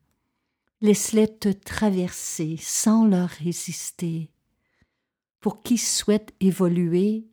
laisse-les 0.82 1.38
te 1.38 1.50
traverser 1.50 2.58
sans 2.60 3.06
leur 3.06 3.30
résister 3.30 4.32
pour 5.46 5.62
qui 5.62 5.78
souhaite 5.78 6.34
évoluer, 6.40 7.28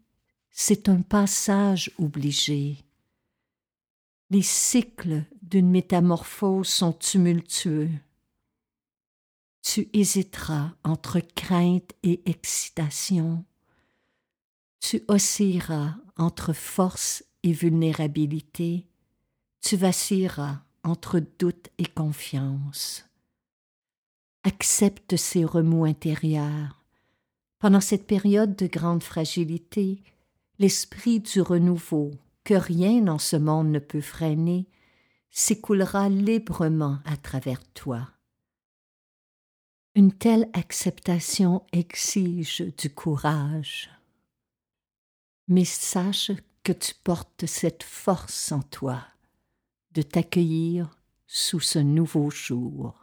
c'est 0.50 0.90
un 0.90 1.00
passage 1.00 1.90
obligé. 1.96 2.76
Les 4.28 4.42
cycles 4.42 5.24
d'une 5.40 5.70
métamorphose 5.70 6.68
sont 6.68 6.92
tumultueux. 6.92 7.88
Tu 9.62 9.88
hésiteras 9.94 10.72
entre 10.84 11.20
crainte 11.20 11.92
et 12.02 12.20
excitation. 12.26 13.46
Tu 14.80 15.02
oscilleras 15.08 15.94
entre 16.18 16.52
force 16.52 17.24
et 17.42 17.52
vulnérabilité. 17.52 18.84
Tu 19.62 19.76
vacilleras 19.76 20.60
entre 20.84 21.18
doute 21.18 21.70
et 21.78 21.86
confiance. 21.86 23.06
Accepte 24.44 25.16
ces 25.16 25.46
remous 25.46 25.86
intérieurs 25.86 26.81
pendant 27.62 27.80
cette 27.80 28.08
période 28.08 28.56
de 28.56 28.66
grande 28.66 29.04
fragilité, 29.04 30.02
l'esprit 30.58 31.20
du 31.20 31.40
renouveau, 31.40 32.10
que 32.42 32.54
rien 32.54 33.06
en 33.06 33.20
ce 33.20 33.36
monde 33.36 33.68
ne 33.70 33.78
peut 33.78 34.00
freiner, 34.00 34.66
s'écoulera 35.30 36.08
librement 36.08 36.98
à 37.04 37.16
travers 37.16 37.62
toi. 37.72 38.08
Une 39.94 40.10
telle 40.10 40.50
acceptation 40.54 41.64
exige 41.72 42.64
du 42.78 42.90
courage. 42.92 43.88
Mais 45.46 45.64
sache 45.64 46.32
que 46.64 46.72
tu 46.72 46.94
portes 47.04 47.46
cette 47.46 47.84
force 47.84 48.50
en 48.50 48.62
toi 48.62 49.04
de 49.92 50.02
t'accueillir 50.02 50.98
sous 51.28 51.60
ce 51.60 51.78
nouveau 51.78 52.28
jour. 52.28 52.96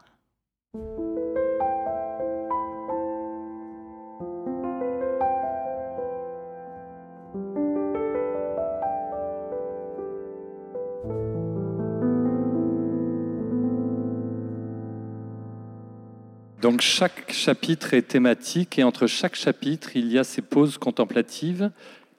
Donc 16.61 16.81
chaque 16.81 17.31
chapitre 17.31 17.93
est 17.93 18.01
thématique 18.01 18.77
et 18.79 18.83
entre 18.83 19.07
chaque 19.07 19.35
chapitre, 19.35 19.95
il 19.95 20.11
y 20.11 20.17
a 20.19 20.25
ces 20.25 20.41
pauses 20.41 20.77
contemplatives 20.77 21.71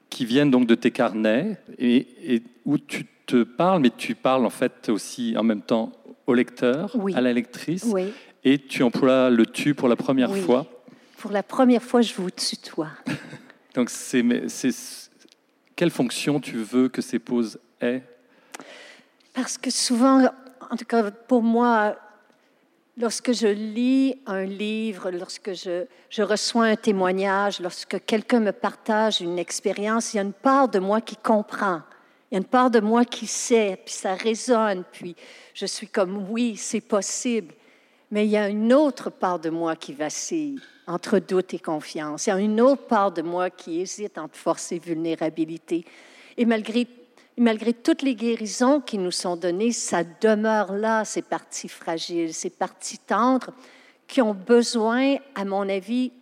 qui 0.08 0.24
viennent 0.24 0.50
donc 0.50 0.66
de 0.66 0.74
tes 0.74 0.90
carnets 0.90 1.58
et, 1.78 2.42
où 2.64 2.78
tu 2.78 3.06
te 3.26 3.42
parles, 3.42 3.80
mais 3.80 3.90
tu 3.90 4.14
parles 4.14 4.46
en 4.46 4.50
fait 4.50 4.88
aussi 4.88 5.34
en 5.36 5.42
même 5.42 5.60
temps 5.60 5.92
au 6.26 6.34
lecteur, 6.34 6.96
à 7.14 7.20
la 7.20 7.32
lectrice, 7.32 7.86
et 8.44 8.58
tu 8.58 8.82
emploies 8.82 9.30
le 9.30 9.44
tu 9.44 9.74
pour 9.74 9.88
la 9.88 9.96
première 9.96 10.34
fois. 10.34 10.66
Pour 11.18 11.32
la 11.32 11.42
première 11.42 11.82
fois, 11.82 12.00
je 12.00 12.14
vous 12.14 12.30
tutoie. 12.30 12.90
donc 13.74 13.90
c'est 13.90 14.24
quelle 15.76 15.90
fonction 15.90 16.40
tu 16.40 16.56
veux 16.56 16.88
que 16.88 17.02
ces 17.02 17.18
pauses 17.18 17.58
aient? 17.80 18.02
Parce 19.34 19.58
que 19.58 19.70
souvent, 19.70 20.30
en 20.70 20.76
tout 20.76 20.84
cas 20.86 21.10
pour 21.10 21.42
moi, 21.42 21.96
Lorsque 23.00 23.32
je 23.32 23.46
lis 23.46 24.20
un 24.26 24.44
livre, 24.44 25.10
lorsque 25.10 25.54
je, 25.54 26.22
reçois 26.22 26.66
un 26.66 26.76
témoignage, 26.76 27.58
lorsque 27.60 28.04
quelqu'un 28.04 28.40
me 28.40 28.52
partage 28.52 29.22
une 29.22 29.38
expérience, 29.38 30.12
il 30.12 30.18
y 30.18 30.20
a 30.20 30.22
une 30.22 30.34
part 30.34 30.68
de 30.68 30.78
moi 30.78 31.00
qui 31.00 31.16
comprend. 31.16 31.80
Il 32.30 32.34
y 32.34 32.36
a 32.36 32.40
une 32.40 32.44
part 32.44 32.70
de 32.70 32.78
moi 32.78 33.06
qui 33.06 33.26
sait, 33.26 33.80
puis 33.82 33.94
ça 33.94 34.14
résonne, 34.14 34.84
puis 34.92 35.16
je 35.54 35.64
suis 35.64 35.88
comme 35.88 36.26
oui, 36.28 36.58
c'est 36.58 36.82
possible. 36.82 37.54
Mais 38.10 38.26
il 38.26 38.32
y 38.32 38.36
a 38.36 38.50
une 38.50 38.70
autre 38.70 39.08
part 39.08 39.38
de 39.38 39.48
moi 39.48 39.76
qui 39.76 39.94
vacille 39.94 40.60
entre 40.86 41.20
doute 41.20 41.54
et 41.54 41.58
confiance. 41.58 42.26
Il 42.26 42.30
y 42.30 42.32
a 42.34 42.38
une 42.38 42.60
autre 42.60 42.86
part 42.86 43.12
de 43.12 43.22
moi 43.22 43.48
qui 43.48 43.80
hésite 43.80 44.18
entre 44.18 44.36
force 44.36 44.72
et 44.72 44.78
vulnérabilité. 44.78 45.86
Et 46.36 46.44
malgré 46.44 46.86
malgré 47.36 47.72
toutes 47.72 48.02
les 48.02 48.14
guérisons 48.14 48.80
qui 48.80 48.98
nous 48.98 49.10
sont 49.10 49.36
données, 49.36 49.72
ça 49.72 50.02
demeure 50.04 50.72
là, 50.72 51.04
ces 51.04 51.22
parties 51.22 51.68
fragiles, 51.68 52.34
ces 52.34 52.50
parties 52.50 52.98
tendres 52.98 53.52
qui 54.06 54.20
ont 54.20 54.34
besoin, 54.34 55.16
à 55.34 55.44
mon 55.44 55.68
avis, 55.68 56.12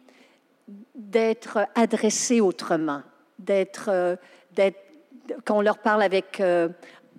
d'être 0.94 1.66
adressées 1.74 2.40
autrement, 2.40 3.02
d'être, 3.38 3.88
euh, 3.88 4.16
qu'on 5.44 5.60
leur 5.62 5.78
parle 5.78 6.02
avec 6.02 6.40
euh, 6.40 6.68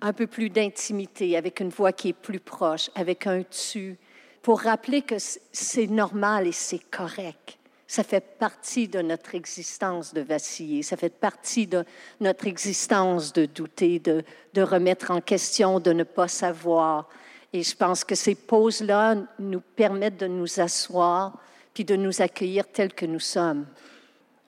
un 0.00 0.12
peu 0.12 0.26
plus 0.26 0.48
d'intimité, 0.48 1.36
avec 1.36 1.60
une 1.60 1.70
voix 1.70 1.92
qui 1.92 2.10
est 2.10 2.12
plus 2.12 2.40
proche, 2.40 2.90
avec 2.94 3.26
un 3.26 3.42
tu, 3.42 3.98
pour 4.42 4.60
rappeler 4.60 5.02
que 5.02 5.16
c'est 5.18 5.86
normal 5.88 6.46
et 6.46 6.52
c'est 6.52 6.90
correct 6.90 7.59
ça 7.90 8.04
fait 8.04 8.24
partie 8.38 8.86
de 8.86 9.02
notre 9.02 9.34
existence 9.34 10.14
de 10.14 10.20
vaciller, 10.20 10.84
ça 10.84 10.96
fait 10.96 11.12
partie 11.12 11.66
de 11.66 11.84
notre 12.20 12.46
existence 12.46 13.32
de 13.32 13.46
douter, 13.46 13.98
de, 13.98 14.22
de 14.54 14.62
remettre 14.62 15.10
en 15.10 15.20
question, 15.20 15.80
de 15.80 15.92
ne 15.92 16.04
pas 16.04 16.28
savoir. 16.28 17.08
Et 17.52 17.64
je 17.64 17.74
pense 17.74 18.04
que 18.04 18.14
ces 18.14 18.36
pauses-là 18.36 19.16
nous 19.40 19.60
permettent 19.74 20.20
de 20.20 20.28
nous 20.28 20.60
asseoir 20.60 21.36
puis 21.74 21.84
de 21.84 21.96
nous 21.96 22.22
accueillir 22.22 22.68
tels 22.68 22.94
que 22.94 23.06
nous 23.06 23.18
sommes. 23.18 23.66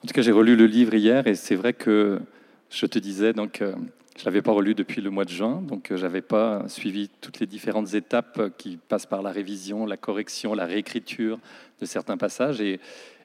En 0.05 0.07
tout 0.07 0.13
cas, 0.13 0.21
j'ai 0.21 0.31
relu 0.31 0.55
le 0.55 0.65
livre 0.65 0.93
hier 0.93 1.27
et 1.27 1.35
c'est 1.35 1.55
vrai 1.55 1.73
que 1.73 2.21
je 2.69 2.85
te 2.85 2.97
disais, 2.97 3.33
donc, 3.33 3.61
euh, 3.61 3.75
Je 4.17 4.23
l'avais 4.25 4.41
pas 4.41 4.51
relu 4.53 4.73
depuis 4.73 5.01
le 5.01 5.09
mois 5.09 5.25
de 5.25 5.31
juin, 5.31 5.61
donc 5.61 5.87
je 5.89 6.01
n'avais 6.01 6.21
pas 6.21 6.63
suivi 6.69 7.09
toutes 7.19 7.39
les 7.39 7.47
différentes 7.47 7.93
étapes 7.93 8.55
qui 8.57 8.77
passent 8.77 9.07
par 9.07 9.21
la 9.21 9.31
révision, 9.31 9.85
la 9.85 9.97
correction, 9.97 10.53
la 10.53 10.65
réécriture 10.65 11.39
de 11.81 11.85
certains 11.85 12.15
passages. 12.15 12.61
Et, 12.61 12.79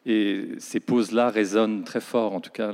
et 0.09 0.49
ces 0.59 0.81
pauses-là 0.81 1.29
résonnent 1.29 1.85
très 1.85 2.01
fort. 2.01 2.33
En 2.33 2.41
tout 2.41 2.51
cas, 2.51 2.73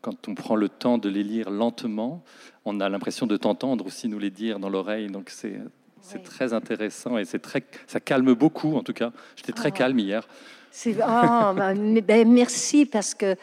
quand 0.00 0.28
on 0.28 0.34
prend 0.34 0.54
le 0.54 0.68
temps 0.68 0.96
de 0.96 1.08
les 1.08 1.24
lire 1.24 1.50
lentement, 1.50 2.22
on 2.64 2.78
a 2.80 2.88
l'impression 2.88 3.26
de 3.26 3.36
t'entendre 3.36 3.84
aussi 3.86 4.08
nous 4.08 4.20
les 4.20 4.30
dire 4.30 4.60
dans 4.60 4.68
l'oreille. 4.68 5.08
Donc 5.08 5.30
c'est 5.30 6.22
très 6.22 6.52
intéressant 6.52 7.18
et 7.18 7.24
c'est 7.24 7.40
très, 7.40 7.64
ça 7.88 7.98
calme 7.98 8.32
beaucoup 8.34 8.76
en 8.76 8.82
tout 8.82 8.92
cas. 8.92 9.12
J'étais 9.34 9.52
très 9.52 9.68
ah. 9.68 9.72
calme 9.72 9.98
hier. 9.98 10.28
Oh, 10.86 11.52
ben, 11.54 12.28
merci 12.28 12.86
parce 12.86 13.12
que 13.12 13.34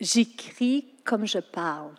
j'écris 0.00 0.86
comme 1.04 1.26
je 1.26 1.38
parle. 1.38 1.90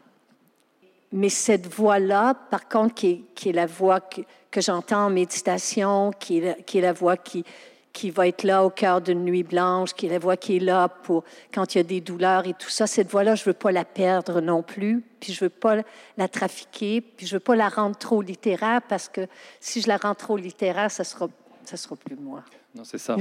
Mais 1.11 1.29
cette 1.29 1.67
voix-là, 1.67 2.33
par 2.33 2.67
contre, 2.69 2.95
qui 2.95 3.25
est, 3.45 3.51
la 3.51 3.65
voix 3.67 3.99
que, 3.99 4.21
que 4.49 4.61
j'entends 4.61 5.07
en 5.07 5.09
méditation, 5.09 6.11
qui 6.11 6.37
est, 6.37 6.65
qui 6.65 6.77
est 6.77 6.81
la 6.81 6.93
voix 6.93 7.17
qui, 7.17 7.43
qui 7.93 8.09
va 8.09 8.27
être 8.27 8.43
là 8.43 8.63
au 8.63 8.69
cœur 8.69 9.01
d'une 9.01 9.23
nuit 9.23 9.43
blanche, 9.43 9.93
qui 9.93 10.05
est 10.05 10.09
la 10.09 10.19
voix 10.19 10.37
qui 10.37 10.57
est 10.57 10.59
là 10.59 10.87
pour 10.87 11.23
quand 11.53 11.75
il 11.75 11.79
y 11.79 11.81
a 11.81 11.83
des 11.83 12.01
douleurs 12.01 12.47
et 12.47 12.53
tout 12.53 12.69
ça. 12.69 12.87
Cette 12.87 13.09
voix-là, 13.09 13.35
je 13.35 13.43
veux 13.43 13.53
pas 13.53 13.71
la 13.71 13.85
perdre 13.85 14.41
non 14.41 14.63
plus, 14.63 15.03
puis 15.19 15.33
je 15.33 15.43
veux 15.43 15.49
pas 15.49 15.77
la 16.17 16.27
trafiquer, 16.27 17.01
puis 17.01 17.27
je 17.27 17.35
veux 17.35 17.41
pas 17.41 17.55
la 17.55 17.69
rendre 17.69 17.97
trop 17.97 18.21
littéraire 18.21 18.81
parce 18.87 19.09
que 19.09 19.27
si 19.59 19.81
je 19.81 19.87
la 19.87 19.97
rends 19.97 20.15
trop 20.15 20.37
littéraire, 20.37 20.89
ça 20.89 21.03
sera 21.03 21.27
ça 21.63 21.77
sera 21.77 21.95
plus 21.95 22.15
moi. 22.15 22.43
Non, 22.75 22.83
c'est 22.83 22.97
ça. 22.97 23.17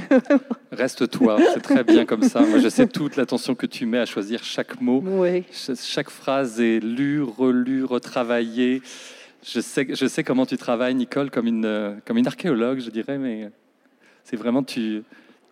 Reste 0.72 1.10
toi, 1.10 1.38
c'est 1.52 1.60
très 1.60 1.84
bien 1.84 2.06
comme 2.06 2.22
ça. 2.22 2.40
Moi, 2.40 2.58
je 2.58 2.68
sais 2.68 2.86
toute 2.86 3.16
l'attention 3.16 3.54
que 3.54 3.66
tu 3.66 3.84
mets 3.84 3.98
à 3.98 4.06
choisir 4.06 4.42
chaque 4.44 4.80
mot. 4.80 5.02
Oui. 5.04 5.44
Chaque 5.52 6.10
phrase 6.10 6.60
est 6.60 6.80
lue, 6.80 7.22
relue, 7.22 7.84
retravaillée. 7.84 8.80
Je 9.42 9.60
sais, 9.60 9.86
je 9.90 10.06
sais 10.06 10.22
comment 10.22 10.46
tu 10.46 10.56
travailles, 10.56 10.94
Nicole, 10.94 11.30
comme 11.30 11.46
une, 11.46 12.00
comme 12.04 12.16
une 12.16 12.26
archéologue, 12.26 12.80
je 12.80 12.90
dirais, 12.90 13.18
mais 13.18 13.50
c'est 14.24 14.36
vraiment, 14.36 14.62
tu, 14.62 15.02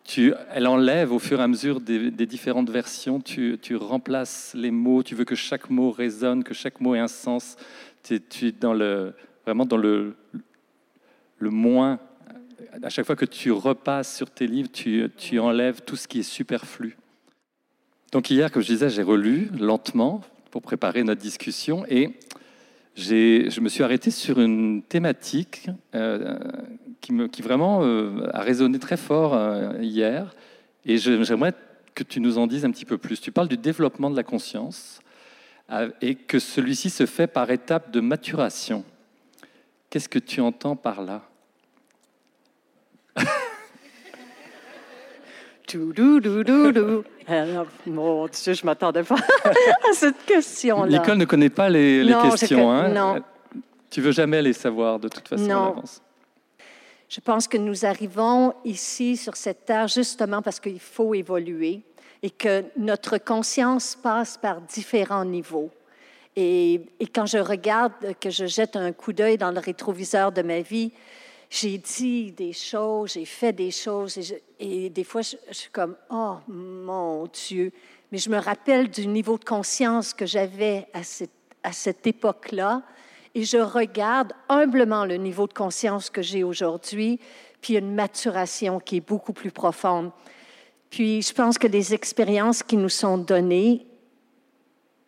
tu, 0.05 0.33
elle 0.51 0.67
enlève 0.67 1.13
au 1.13 1.19
fur 1.19 1.41
et 1.41 1.43
à 1.43 1.49
mesure 1.49 1.81
des, 1.81 2.11
différentes 2.27 2.71
versions, 2.71 3.21
tu, 3.21 3.59
tu, 3.61 3.77
remplaces 3.77 4.53
les 4.55 4.71
mots, 4.71 5.03
tu 5.03 5.15
veux 5.15 5.25
que 5.25 5.35
chaque 5.35 5.69
mot 5.69 5.91
résonne, 5.91 6.45
que 6.45 6.55
chaque 6.55 6.81
mot 6.81 6.95
ait 6.95 6.99
un 6.99 7.09
sens. 7.09 7.57
Tu, 8.03 8.21
tu 8.21 8.53
dans 8.53 8.73
le, 8.73 9.15
vraiment 9.45 9.67
dans 9.67 9.77
le, 9.77 10.15
le 11.39 11.51
moins. 11.51 11.99
À 12.83 12.89
chaque 12.89 13.07
fois 13.07 13.17
que 13.17 13.25
tu 13.25 13.51
repasses 13.51 14.17
sur 14.17 14.31
tes 14.31 14.47
livres, 14.47 14.71
tu, 14.73 15.09
tu 15.17 15.39
enlèves 15.39 15.83
tout 15.83 15.97
ce 15.97 16.09
qui 16.09 16.21
est 16.21 16.23
superflu. 16.23 16.97
Donc 18.11 18.31
hier, 18.31 18.51
comme 18.51 18.63
je 18.63 18.69
disais, 18.69 18.89
j'ai 18.89 19.03
relu 19.03 19.51
lentement 19.59 20.23
pour 20.51 20.63
préparer 20.63 21.05
notre 21.05 21.21
discussion 21.21 21.85
et 21.87 22.15
je 22.97 23.61
me 23.61 23.69
suis 23.69 23.83
arrêté 23.83 24.11
sur 24.11 24.41
une 24.41 24.83
thématique 24.83 25.69
euh, 25.95 26.39
qui, 27.00 27.12
me, 27.12 27.28
qui 27.28 27.43
vraiment 27.43 27.81
euh, 27.83 28.28
a 28.33 28.40
résonné 28.40 28.78
très 28.78 28.97
fort 28.97 29.35
euh, 29.35 29.75
hier. 29.81 30.35
Et 30.85 30.97
j'aimerais 30.99 31.55
que 31.95 32.05
tu 32.05 32.21
nous 32.21 32.38
en 32.38 32.47
dises 32.47 32.64
un 32.64 32.71
petit 32.71 32.85
peu 32.85 32.99
plus. 32.99 33.21
Tu 33.21 33.33
parles 33.33 33.49
du 33.49 33.57
développement 33.57 34.11
de 34.11 34.17
la 34.17 34.23
conscience 34.23 35.00
et 36.00 36.14
que 36.14 36.38
celui-ci 36.38 36.88
se 36.88 37.05
fait 37.05 37.26
par 37.26 37.50
étapes 37.50 37.90
de 37.90 38.00
maturation. 38.00 38.85
Qu'est-ce 39.90 40.09
que 40.09 40.19
tu 40.19 40.40
entends 40.40 40.76
par 40.76 41.02
là? 41.02 41.23
Alors, 47.26 47.67
mon 47.87 48.26
Dieu, 48.26 48.55
je 48.55 48.64
m'attendais 48.64 49.02
pas 49.02 49.17
à 49.90 49.93
cette 49.93 50.25
question-là. 50.25 50.99
Nicole 50.99 51.19
ne 51.19 51.26
connaît 51.26 51.50
pas 51.50 51.69
les, 51.69 52.11
questions. 52.23 52.71
Hein? 52.71 52.88
Non. 52.88 53.23
Tu 53.90 54.00
veux 54.00 54.12
jamais 54.12 54.40
les 54.40 54.55
savoir 54.55 54.99
de 54.99 55.09
toute 55.09 55.28
façon 55.28 55.47
non. 55.47 55.77
Je 57.09 57.21
pense 57.21 57.49
que 57.49 57.57
nous 57.57 57.87
arrivons 57.87 58.55
ici 58.64 59.16
sur 59.16 59.35
cette 59.37 59.64
terre 59.64 59.88
justement 59.88 60.42
parce 60.42 60.61
qu'il 60.61 60.81
faut 60.81 61.14
évoluer 61.14 61.83
et 62.23 62.31
que 62.31 62.64
notre 62.77 63.16
conscience 63.16 63.97
passe 63.97 64.37
par 64.37 64.61
différents 64.61 65.25
niveaux. 65.25 65.71
Et, 66.37 66.83
quand 67.14 67.27
je 67.27 67.38
regarde, 67.38 67.92
que 68.21 68.31
je 68.31 68.47
jette 68.47 68.77
un 68.77 68.92
coup 68.92 69.12
d'œil 69.12 69.38
dans 69.38 69.51
le 69.51 69.59
rétroviseur 69.59 70.33
de 70.33 70.42
ma 70.42 70.61
vie, 70.61 70.92
j'ai 71.51 71.79
dit 71.79 72.31
des 72.33 72.53
choses, 72.53 73.14
j'ai 73.14 73.25
fait 73.25 73.53
des 73.53 73.71
choses, 73.71 74.18
et, 74.61 74.90
des 74.90 75.05
fois, 75.05 75.23
je, 75.23 75.37
suis 75.51 75.71
comme, 75.71 75.97
oh 76.11 76.37
mon 76.47 77.27
Dieu. 77.27 77.73
Mais 78.12 78.18
je 78.18 78.31
me 78.31 78.38
rappelle 78.38 78.88
du 78.88 79.07
niveau 79.07 79.38
de 79.38 79.44
conscience 79.44 80.14
que 80.14 80.27
j'avais 80.27 80.87
à 80.92 81.03
cette, 81.03 81.31
à 81.62 81.73
cette 81.73 82.07
époque-là, 82.07 82.83
et 83.35 83.45
je 83.45 83.59
regarde 83.59 84.33
humblement 84.49 85.05
le 85.05 85.17
niveau 85.17 85.47
de 85.47 85.53
conscience 85.53 86.11
que 86.11 86.23
j'ai 86.23 86.43
aujourd'hui, 86.43 87.21
puis 87.61 87.77
une 87.77 87.95
maturation 87.95 88.81
qui 88.81 88.97
est 88.97 89.07
beaucoup 89.07 89.33
plus 89.33 89.51
profonde. 89.51 90.11
Puis 90.91 91.23
je 91.23 91.33
pense 91.33 91.59
que 91.59 91.67
les 91.67 91.95
expériences 91.95 92.62
qui 92.62 92.77
nous 92.77 92.88
sont 92.88 93.19
données, 93.19 93.87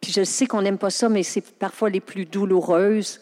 puis 0.01 0.13
je 0.13 0.25
sais 0.25 0.47
qu'on 0.47 0.63
n'aime 0.63 0.79
pas 0.79 0.91
ça, 0.91 1.09
mais 1.09 1.23
c'est 1.23 1.41
parfois 1.59 1.91
les 1.91 2.01
plus 2.01 2.27
douloureuses, 2.27 3.21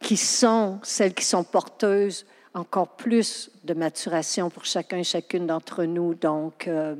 qui 0.00 0.16
sont 0.16 0.78
celles 0.82 1.14
qui 1.14 1.24
sont 1.24 1.44
porteuses 1.44 2.24
encore 2.54 2.96
plus 2.96 3.50
de 3.64 3.74
maturation 3.74 4.50
pour 4.50 4.64
chacun 4.64 4.98
et 4.98 5.04
chacune 5.04 5.46
d'entre 5.46 5.84
nous. 5.84 6.14
Donc, 6.14 6.66
euh, 6.66 6.94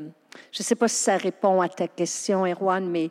je 0.52 0.60
ne 0.60 0.64
sais 0.64 0.74
pas 0.74 0.88
si 0.88 0.96
ça 0.96 1.16
répond 1.16 1.60
à 1.60 1.68
ta 1.68 1.88
question, 1.88 2.46
Erwan, 2.46 2.88
mais, 2.88 3.10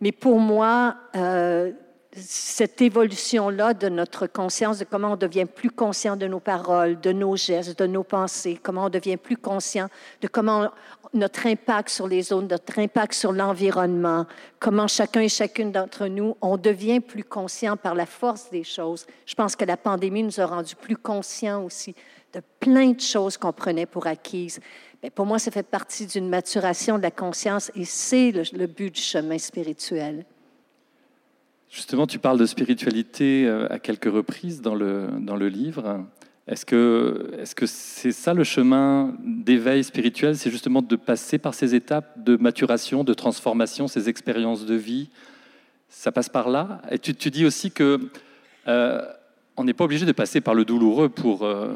mais 0.00 0.12
pour 0.12 0.38
moi, 0.38 0.96
euh, 1.16 1.72
cette 2.18 2.80
évolution-là 2.80 3.74
de 3.74 3.88
notre 3.88 4.26
conscience, 4.26 4.78
de 4.78 4.84
comment 4.84 5.12
on 5.12 5.16
devient 5.16 5.46
plus 5.46 5.70
conscient 5.70 6.16
de 6.16 6.26
nos 6.26 6.40
paroles, 6.40 7.00
de 7.00 7.12
nos 7.12 7.36
gestes, 7.36 7.78
de 7.78 7.86
nos 7.86 8.02
pensées, 8.02 8.58
comment 8.62 8.86
on 8.86 8.90
devient 8.90 9.16
plus 9.16 9.36
conscient 9.36 9.88
de 10.20 10.28
comment 10.28 10.70
notre 11.14 11.46
impact 11.46 11.88
sur 11.88 12.06
les 12.06 12.32
autres, 12.32 12.48
notre 12.48 12.78
impact 12.78 13.14
sur 13.14 13.32
l'environnement, 13.32 14.26
comment 14.58 14.88
chacun 14.88 15.22
et 15.22 15.28
chacune 15.28 15.72
d'entre 15.72 16.06
nous, 16.06 16.36
on 16.40 16.56
devient 16.56 17.00
plus 17.00 17.24
conscient 17.24 17.76
par 17.76 17.94
la 17.94 18.06
force 18.06 18.50
des 18.50 18.64
choses. 18.64 19.06
Je 19.24 19.34
pense 19.34 19.56
que 19.56 19.64
la 19.64 19.76
pandémie 19.76 20.22
nous 20.22 20.40
a 20.40 20.46
rendus 20.46 20.76
plus 20.76 20.96
conscients 20.96 21.64
aussi 21.64 21.94
de 22.34 22.42
plein 22.60 22.90
de 22.90 23.00
choses 23.00 23.36
qu'on 23.38 23.52
prenait 23.52 23.86
pour 23.86 24.06
acquises. 24.06 24.60
Mais 25.02 25.10
pour 25.10 25.24
moi, 25.24 25.38
ça 25.38 25.50
fait 25.50 25.62
partie 25.62 26.06
d'une 26.06 26.28
maturation 26.28 26.98
de 26.98 27.02
la 27.02 27.10
conscience 27.10 27.70
et 27.74 27.84
c'est 27.84 28.32
le 28.32 28.66
but 28.66 28.94
du 28.94 29.00
chemin 29.00 29.38
spirituel. 29.38 30.24
Justement, 31.70 32.06
tu 32.06 32.18
parles 32.18 32.38
de 32.38 32.46
spiritualité 32.46 33.46
euh, 33.46 33.66
à 33.70 33.78
quelques 33.78 34.10
reprises 34.10 34.62
dans 34.62 34.74
le, 34.74 35.08
dans 35.20 35.36
le 35.36 35.48
livre. 35.48 36.04
Est-ce 36.46 36.64
que 36.64 37.30
c'est 37.66 38.08
-ce 38.08 38.12
ça 38.12 38.32
le 38.32 38.42
chemin 38.42 39.14
d'éveil 39.22 39.84
spirituel? 39.84 40.34
C'est 40.36 40.50
justement 40.50 40.80
de 40.80 40.96
passer 40.96 41.36
par 41.38 41.52
ces 41.52 41.74
étapes 41.74 42.24
de 42.24 42.36
maturation, 42.36 43.04
de 43.04 43.12
transformation, 43.12 43.86
ces 43.86 44.08
expériences 44.08 44.64
de 44.64 44.74
vie 44.74 45.10
Ça 45.90 46.10
passe 46.12 46.28
par 46.28 46.48
là 46.48 46.80
Et 46.90 46.98
tu, 46.98 47.14
tu 47.14 47.30
dis 47.30 47.44
aussi 47.44 47.70
que 47.70 47.98
euh, 48.66 49.02
on 49.58 49.64
n'est 49.64 49.74
pas 49.74 49.84
obligé 49.84 50.06
de 50.06 50.12
passer 50.12 50.40
par 50.40 50.54
le 50.54 50.64
douloureux 50.64 51.08
pour. 51.08 51.44
Euh, 51.44 51.74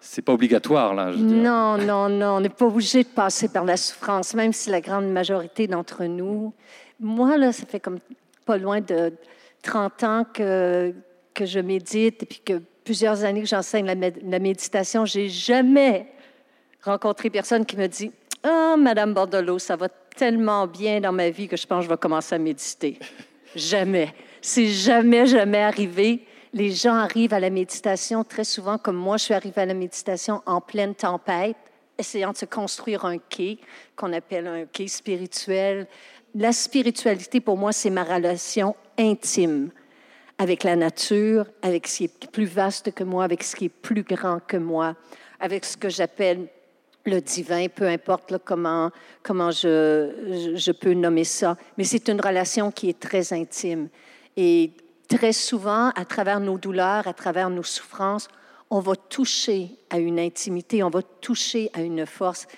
c'est 0.00 0.22
pas 0.22 0.34
obligatoire, 0.34 0.94
là. 0.94 1.12
non, 1.16 1.78
non, 1.78 2.10
non, 2.10 2.36
on 2.36 2.40
n'est 2.40 2.50
pas 2.50 2.66
obligé 2.66 3.04
de 3.04 3.08
passer 3.08 3.48
par 3.48 3.64
la 3.64 3.78
souffrance, 3.78 4.34
même 4.34 4.52
si 4.52 4.68
la 4.68 4.82
grande 4.82 5.08
majorité 5.10 5.66
d'entre 5.66 6.04
nous. 6.04 6.52
Moi, 7.00 7.38
là, 7.38 7.52
ça 7.52 7.64
fait 7.64 7.80
comme 7.80 7.98
pas 8.44 8.56
loin 8.56 8.80
de 8.80 9.12
30 9.62 10.02
ans 10.04 10.24
que, 10.32 10.94
que 11.32 11.46
je 11.46 11.60
médite 11.60 12.22
et 12.22 12.26
puis 12.26 12.40
que 12.44 12.62
plusieurs 12.84 13.24
années 13.24 13.42
que 13.42 13.48
j'enseigne 13.48 13.86
la, 13.86 13.94
la, 13.94 14.38
méditation. 14.38 15.04
J'ai 15.06 15.28
jamais 15.28 16.06
rencontré 16.82 17.30
personne 17.30 17.64
qui 17.64 17.76
me 17.76 17.86
dit 17.86 18.12
Ah, 18.42 18.76
Madame 18.78 19.14
Bordelot, 19.14 19.58
ça 19.58 19.76
va 19.76 19.88
tellement 19.88 20.66
bien 20.66 21.00
dans 21.00 21.12
ma 21.12 21.30
vie 21.30 21.48
que 21.48 21.56
je 21.56 21.66
pense 21.66 21.80
que 21.80 21.84
je 21.84 21.90
vais 21.90 21.96
commencer 21.96 22.34
à 22.34 22.38
méditer. 22.38 22.98
jamais. 23.56 24.14
C'est 24.40 24.66
jamais, 24.66 25.26
jamais 25.26 25.62
arrivé. 25.62 26.26
Les 26.52 26.70
gens 26.70 26.94
arrivent 26.94 27.34
à 27.34 27.40
la 27.40 27.50
méditation 27.50 28.22
très 28.22 28.44
souvent, 28.44 28.78
comme 28.78 28.96
moi, 28.96 29.16
je 29.16 29.24
suis 29.24 29.34
arrivée 29.34 29.62
à 29.62 29.66
la 29.66 29.74
méditation 29.74 30.42
en 30.46 30.60
pleine 30.60 30.94
tempête, 30.94 31.56
essayant 31.98 32.32
de 32.32 32.36
se 32.36 32.44
construire 32.44 33.04
un 33.04 33.18
quai 33.18 33.58
qu'on 33.96 34.12
appelle 34.12 34.46
un 34.46 34.66
quai 34.66 34.86
spirituel, 34.86 35.88
la 36.34 36.52
spiritualité, 36.52 37.40
pour 37.40 37.56
moi, 37.56 37.72
c'est 37.72 37.90
ma 37.90 38.02
relation 38.02 38.74
intime 38.98 39.70
avec 40.38 40.64
la 40.64 40.74
nature, 40.74 41.46
avec 41.62 41.86
ce 41.86 41.98
qui 41.98 42.04
est 42.04 42.30
plus 42.30 42.46
vaste 42.46 42.92
que 42.92 43.04
moi, 43.04 43.24
avec 43.24 43.42
ce 43.44 43.54
qui 43.54 43.66
est 43.66 43.68
plus 43.68 44.02
grand 44.02 44.40
que 44.40 44.56
moi, 44.56 44.96
avec 45.38 45.64
ce 45.64 45.76
que 45.76 45.88
j'appelle 45.88 46.48
le 47.06 47.20
divin, 47.20 47.68
peu 47.68 47.86
importe 47.86 48.34
comment, 48.44 48.90
je, 49.22 50.72
peux 50.72 50.94
nommer 50.94 51.24
ça. 51.24 51.56
Mais 51.78 51.84
c'est 51.84 52.08
une 52.08 52.20
relation 52.20 52.72
qui 52.72 52.88
est 52.88 52.98
très 52.98 53.32
intime. 53.32 53.88
Et 54.36 54.72
très 55.06 55.32
souvent, 55.32 55.90
à 55.90 56.04
travers 56.04 56.40
nos 56.40 56.58
douleurs, 56.58 57.06
à 57.06 57.12
travers 57.12 57.50
nos 57.50 57.62
souffrances, 57.62 58.26
on 58.70 58.80
va 58.80 58.96
toucher 58.96 59.68
à 59.90 59.98
une 59.98 60.18
intimité, 60.18 60.82
on 60.82 60.90
va 60.90 61.02
toucher 61.02 61.70
à 61.74 61.82
une 61.82 62.06
force 62.06 62.48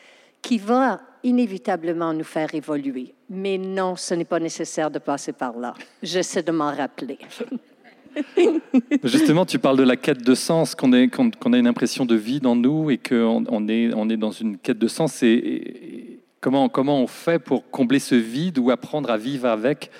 qui 0.40 0.56
va 0.56 1.00
inévitablement 1.24 2.14
nous 2.14 2.24
faire 2.24 2.54
évoluer 2.54 3.15
mais 3.28 3.58
non, 3.58 3.96
ce 3.96 4.14
n'est 4.14 4.24
pas 4.24 4.38
nécessaire 4.38 4.90
de 4.90 4.98
passer 4.98 5.32
par 5.32 5.58
là. 5.58 5.74
J'essaie 6.02 6.42
de 6.42 6.52
m'en 6.52 6.72
rappeler. 6.72 7.18
Justement, 9.04 9.44
tu 9.44 9.58
parles 9.58 9.76
de 9.76 9.82
la 9.82 9.96
quête 9.96 10.22
de 10.22 10.34
sens, 10.34 10.74
qu'on 10.74 10.92
a 10.92 11.58
une 11.58 11.66
impression 11.66 12.06
de 12.06 12.14
vide 12.14 12.46
en 12.46 12.56
nous 12.56 12.90
et 12.90 12.98
qu'on 12.98 13.44
on 13.48 13.68
est, 13.68 13.92
on 13.94 14.08
est 14.08 14.16
dans 14.16 14.30
une 14.30 14.58
quête 14.58 14.78
de 14.78 14.88
sens. 14.88 15.22
Et, 15.22 16.20
comment, 16.40 16.68
comment 16.68 17.00
on 17.02 17.06
fait 17.06 17.38
pour 17.38 17.68
combler 17.70 17.98
ce 17.98 18.14
vide 18.14 18.58
ou 18.58 18.70
apprendre 18.70 19.10
à 19.10 19.16
vivre 19.16 19.48
avec? 19.48 19.90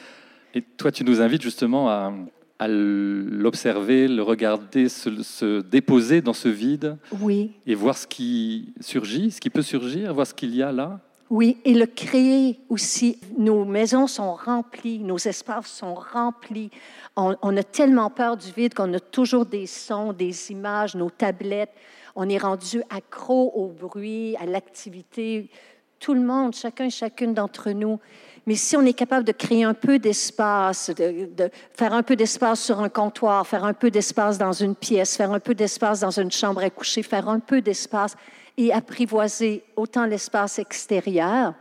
Et 0.55 0.63
toi, 0.63 0.91
tu 0.91 1.05
nous 1.05 1.21
invites 1.21 1.43
justement 1.43 1.91
à, 1.91 2.13
à 2.59 2.69
l'observer, 2.69 4.09
le 4.09 4.23
regarder, 4.23 4.89
se, 4.89 5.23
se, 5.23 5.61
déposer 5.61 6.23
dans 6.23 6.33
ce 6.33 6.49
vide. 6.49 6.97
Oui. 7.21 7.53
Et 7.67 7.75
voir 7.75 7.99
ce 7.99 8.07
qui 8.07 8.73
surgit, 8.81 9.31
ce 9.31 9.41
qui 9.41 9.51
peut 9.51 9.63
surgir, 9.63 10.15
voir 10.15 10.27
ce 10.27 10.35
qu'il 10.35 10.55
y 10.55 10.63
a 10.63 10.73
là. 10.73 11.01
Oui, 11.29 11.59
et 11.65 11.75
le 11.75 11.87
créer 11.87 12.61
aussi. 12.69 13.19
Nos 13.37 13.65
maisons 13.65 14.07
sont 14.07 14.35
remplies, 14.35 15.01
nos 15.01 15.19
espaces 15.19 15.67
sont 15.67 15.95
remplis. 15.95 16.71
On, 17.17 17.57
a 17.57 17.63
tellement 17.65 18.11
peur 18.11 18.37
du 18.37 18.53
vide 18.53 18.75
qu'on 18.75 18.93
a 18.95 19.01
toujours 19.01 19.45
des 19.45 19.67
sons, 19.67 20.13
des 20.13 20.53
images, 20.53 20.95
nos 20.95 21.11
tablettes. 21.11 21.73
On 22.15 22.29
est 22.29 22.39
rendu 22.39 22.83
accro 22.91 23.53
au 23.57 23.67
bruit, 23.67 24.37
à 24.37 24.47
l'activité. 24.47 25.51
Tout 25.99 26.15
le 26.15 26.21
monde, 26.21 26.55
chacun, 26.55 26.89
chacune 26.91 27.35
d'entre 27.35 27.71
nous. 27.71 27.99
Mais 28.47 28.55
si 28.55 28.77
on 28.77 28.83
est 28.83 28.93
capable 28.93 29.25
de 29.25 29.33
créer 29.33 29.65
un 29.65 29.75
peu 29.75 29.99
d'espace, 29.99 30.91
de, 30.91 31.29
de, 31.35 31.51
faire 31.75 31.93
un 31.93 32.05
peu 32.05 32.15
d'espace 32.15 32.61
sur 32.61 32.79
un 32.81 32.89
comptoir, 32.89 33.45
faire 33.45 33.65
un 33.65 33.73
peu 33.75 33.91
d'espace 33.91 34.39
dans 34.39 34.53
une 34.53 34.77
pièce, 34.77 35.17
faire 35.17 35.33
un 35.33 35.41
peu 35.41 35.55
d'espace 35.57 36.01
dans 36.01 36.21
une 36.21 36.31
chambre 36.31 36.63
à 36.63 36.71
coucher, 36.71 37.03
faire 37.03 37.29
un 37.29 37.41
peu 37.41 37.61
d'espace, 37.61 38.15
et 38.57 38.73
apprivoiser 38.73 39.65
autant 39.77 40.07
l'espace 40.07 40.59
extérieur 40.59 41.55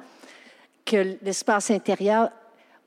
que 0.86 1.18
l'espace 1.22 1.72
intérieur, 1.72 2.30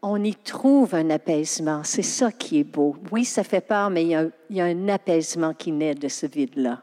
on 0.03 0.23
y 0.23 0.35
trouve 0.35 0.95
un 0.95 1.11
apaisement. 1.11 1.83
C'est 1.85 2.03
ça 2.03 2.31
qui 2.31 2.61
est 2.61 2.65
beau. 2.65 2.97
Oui, 3.11 3.25
ça 3.25 3.43
fait 3.43 3.61
peur, 3.61 3.91
mais 3.91 4.05
il 4.05 4.31
y 4.51 4.61
a, 4.61 4.65
un 4.65 4.89
apaisement 4.89 5.53
qui 5.53 5.73
naît 5.73 5.95
de 5.95 6.09
ce 6.09 6.27
vide-là. 6.27 6.81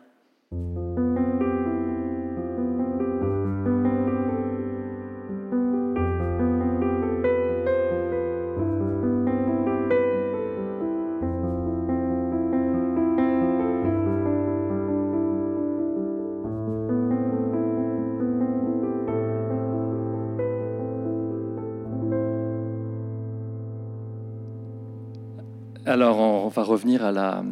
Revenir 26.65 27.04
à 27.04 27.12
la, 27.12 27.43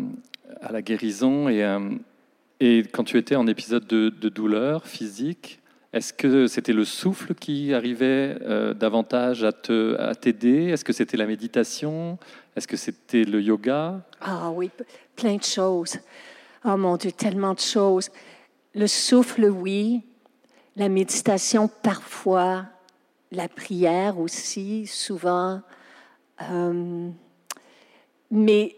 à 0.62 0.72
la 0.72 0.82
guérison. 0.82 1.50
Et, 1.50 1.64
euh, 1.64 1.80
et, 2.60 2.84
quand 2.92 3.04
tu 3.04 3.18
étais 3.18 3.36
en 3.36 3.48
épisode 3.48 3.88
de, 3.88 4.30
douleur 4.30 4.86
physique, 4.86 5.60
est-ce 5.92 6.14
que 6.14 6.48
c'était 6.48 6.74
le 6.74 6.86
souffle 6.86 7.36
qui 7.36 7.74
arrivait 7.74 8.38
euh, 8.42 8.74
davantage 8.74 9.44
à 9.44 10.16
t'aider? 10.16 10.70
Est-ce 10.70 10.84
que 10.84 10.94
c'était 10.94 11.18
la 11.18 11.28
méditation? 11.28 12.18
Est-ce 12.56 12.68
que 12.68 12.78
c'était 12.78 13.24
le 13.24 13.42
yoga? 13.42 14.02
Ah 14.22 14.50
oui, 14.52 14.70
plein 15.16 15.36
de 15.36 15.44
choses. 15.44 15.98
Oh 16.66 16.78
mon 16.78 16.98
Dieu, 16.98 17.12
tellement 17.12 17.54
de 17.54 17.60
choses. 17.60 18.10
Le 18.74 18.88
souffle, 18.88 19.46
oui. 19.46 20.02
La 20.76 20.90
méditation, 20.90 21.68
parfois. 21.68 22.66
La 23.32 23.48
prière 23.48 24.20
aussi, 24.20 24.88
souvent. 24.88 25.62
Euh, 26.42 27.10
mais 28.32 28.76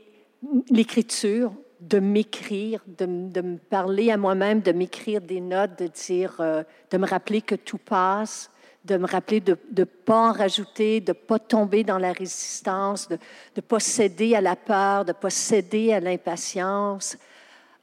l'écriture, 0.69 1.53
de 1.79 1.99
m'écrire, 1.99 2.81
de, 2.88 3.05
de, 3.05 3.41
me 3.41 3.58
parler 3.58 4.12
à 4.12 4.17
moi-même, 4.17 4.62
de 4.62 4.71
m'écrire 4.71 5.21
des 5.21 5.41
notes, 5.41 5.77
de 5.77 5.88
dire, 5.88 6.36
euh, 6.39 6.63
de 6.89 6.97
me 6.97 7.05
rappeler 7.05 7.41
que 7.41 7.55
tout 7.55 7.77
passe, 7.77 8.49
de 8.86 8.97
me 8.97 9.08
rappeler 9.08 9.39
de 9.39 9.58
ne 9.75 9.84
pas 9.84 10.29
en 10.29 10.31
rajouter, 10.31 11.01
de 11.01 11.12
ne 11.12 11.13
pas 11.13 11.39
tomber 11.39 11.84
dans 11.84 11.97
la 11.97 12.12
résistance, 12.12 13.08
de 13.08 13.17
ne 13.55 13.62
pas 13.62 13.79
céder 13.79 14.36
à 14.36 14.41
la 14.41 14.55
peur, 14.55 15.05
de 15.05 15.12
ne 15.12 15.17
pas 15.17 15.29
céder 15.29 15.91
à 15.93 15.99
l'impatience. 15.99 17.17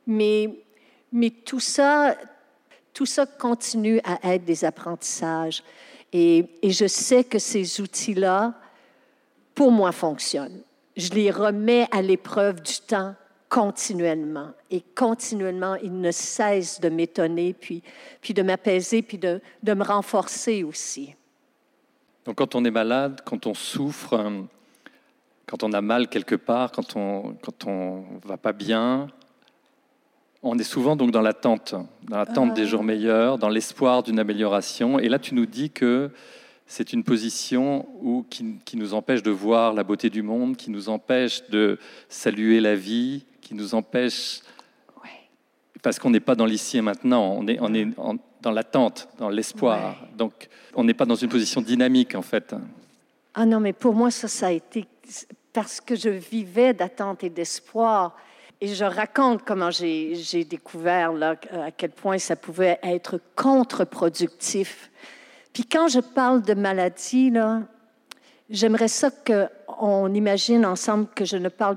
Mais, 0.06 0.64
mais 1.12 1.30
tout 1.30 1.60
ça, 1.60 2.16
tout 2.94 3.06
ça 3.06 3.26
continue 3.26 4.00
à 4.04 4.34
être 4.34 4.44
des 4.44 4.64
apprentissages. 4.64 5.62
Et, 6.12 6.46
et 6.62 6.70
je 6.70 6.86
sais 6.86 7.24
que 7.24 7.38
ces 7.38 7.80
outils-là, 7.80 8.54
pour 9.54 9.70
moi, 9.70 9.92
fonctionnent 9.92 10.62
je 10.96 11.10
les 11.10 11.30
remets 11.30 11.86
à 11.90 12.02
l'épreuve 12.02 12.62
du 12.62 12.80
temps 12.86 13.14
continuellement. 13.48 14.52
Et 14.70 14.80
continuellement, 14.94 15.74
ils 15.76 16.00
ne 16.00 16.10
cessent 16.10 16.80
de 16.80 16.88
m'étonner, 16.88 17.52
puis, 17.52 17.82
puis 18.22 18.32
de 18.32 18.42
m'apaiser, 18.42 19.02
puis 19.02 19.18
de, 19.18 19.40
de, 19.62 19.74
me 19.74 19.84
renforcer 19.84 20.64
aussi. 20.64 21.14
Donc 22.24 22.36
quand 22.36 22.54
on 22.54 22.64
est 22.64 22.70
malade, 22.70 23.20
quand 23.26 23.46
on 23.46 23.52
souffre, 23.52 24.14
euh, 24.14 24.40
quand 25.46 25.64
on 25.64 25.72
a 25.72 25.82
mal 25.82 26.08
quelque 26.08 26.34
part, 26.34 26.72
quand 26.72 26.96
on 26.96 27.34
quand 27.42 27.66
on 27.66 28.04
va 28.24 28.38
pas 28.38 28.52
bien, 28.52 29.08
on 30.42 30.58
est 30.58 30.64
souvent 30.64 30.96
donc 30.96 31.10
dans 31.10 31.20
l'attente, 31.20 31.74
dans 32.04 32.16
l'attente 32.16 32.54
des 32.54 32.66
jours 32.66 32.82
meilleurs, 32.82 33.38
dans 33.38 33.48
l'espoir 33.50 34.02
d'une 34.02 34.18
amélioration. 34.18 34.98
Et 34.98 35.08
là, 35.08 35.18
tu 35.18 35.34
nous 35.34 35.46
dis 35.46 35.70
que 35.70 36.10
c'est 36.66 36.92
une 36.92 37.04
position 37.04 37.86
où, 38.00 38.24
qui, 38.28 38.56
qui, 38.64 38.76
nous 38.76 38.94
empêche 38.94 39.22
de 39.22 39.30
voir 39.30 39.74
la 39.74 39.84
beauté 39.84 40.10
du 40.10 40.22
monde, 40.22 40.56
qui 40.56 40.70
nous 40.70 40.88
empêche 40.88 41.48
de 41.50 41.78
saluer 42.08 42.60
la 42.60 42.74
vie, 42.74 43.24
qui 43.40 43.54
nous 43.54 43.74
empêche... 43.74 44.40
Ouais. 45.02 45.10
Parce 45.82 45.98
qu'on 45.98 46.10
n'est 46.10 46.20
pas 46.20 46.34
dans 46.34 46.46
l'ici 46.46 46.78
et 46.78 46.82
maintenant, 46.82 47.36
on 47.38 47.46
est, 47.46 47.58
on 47.60 47.74
est 47.74 47.88
en, 47.98 48.16
dans 48.40 48.50
l'attente, 48.50 49.08
dans 49.18 49.28
l'espoir. 49.28 50.00
Ouais. 50.00 50.08
Donc, 50.16 50.48
on 50.74 50.84
n'est 50.84 50.94
pas 50.94 51.04
dans 51.04 51.14
une 51.14 51.28
position 51.28 51.60
dynamique, 51.60 52.14
en 52.14 52.22
fait. 52.22 52.54
Ah 53.34 53.44
non, 53.46 53.60
mais 53.60 53.72
pour 53.72 53.94
moi, 53.94 54.10
ça, 54.10 54.28
ça 54.28 54.46
a 54.46 54.52
été 54.52 54.86
parce 55.52 55.80
que 55.80 55.94
je 55.94 56.08
vivais 56.08 56.72
d'attente 56.72 57.24
et 57.24 57.30
d'espoir. 57.30 58.16
Et 58.60 58.68
je 58.68 58.84
raconte 58.84 59.42
comment 59.44 59.70
j'ai 59.70 60.44
découvert 60.44 61.12
là, 61.12 61.34
à 61.52 61.70
quel 61.72 61.90
point 61.90 62.18
ça 62.18 62.36
pouvait 62.36 62.78
être 62.82 63.20
contre-productif 63.34 64.90
puis 65.52 65.64
quand 65.64 65.88
je 65.88 66.00
parle 66.00 66.42
de 66.42 66.54
maladie, 66.54 67.32
j'aimerais 68.48 68.88
ça 68.88 69.10
qu'on 69.10 70.14
imagine 70.14 70.64
ensemble 70.64 71.08
que 71.14 71.24
je 71.24 71.36
ne 71.36 71.48
parle 71.48 71.76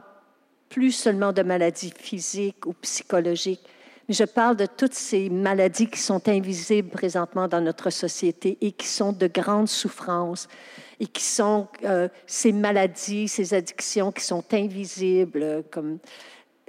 plus 0.70 0.92
seulement 0.92 1.34
de 1.34 1.44
maladies 1.44 1.94
physiques 1.96 2.66
ou 2.66 2.74
psychologiques, 2.74 3.62
mais 4.08 4.14
je 4.14 4.24
parle 4.24 4.56
de 4.56 4.66
toutes 4.66 4.94
ces 4.94 5.30
maladies 5.30 5.88
qui 5.88 6.00
sont 6.00 6.28
invisibles 6.28 6.90
présentement 6.90 7.48
dans 7.48 7.62
notre 7.62 7.90
société 7.90 8.58
et 8.62 8.72
qui 8.72 8.88
sont 8.88 9.12
de 9.12 9.28
grandes 9.28 9.68
souffrances 9.68 10.48
et 11.00 11.08
qui 11.08 11.24
sont 11.24 11.68
euh, 11.84 12.08
ces 12.26 12.52
maladies, 12.52 13.28
ces 13.28 13.54
addictions 13.54 14.12
qui 14.12 14.24
sont 14.24 14.44
invisibles, 14.54 15.64
comme 15.72 16.00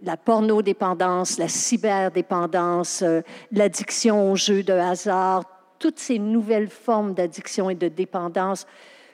la 0.02 0.16
pornodépendance, 0.16 1.38
la 1.38 1.48
cyberdépendance, 1.48 3.02
euh, 3.02 3.20
l'addiction 3.52 4.30
aux 4.30 4.36
jeux 4.36 4.62
de 4.62 4.72
hasard, 4.72 5.44
toutes 5.78 5.98
ces 5.98 6.18
nouvelles 6.18 6.70
formes 6.70 7.14
d'addiction 7.14 7.70
et 7.70 7.74
de 7.74 7.88
dépendance 7.88 8.66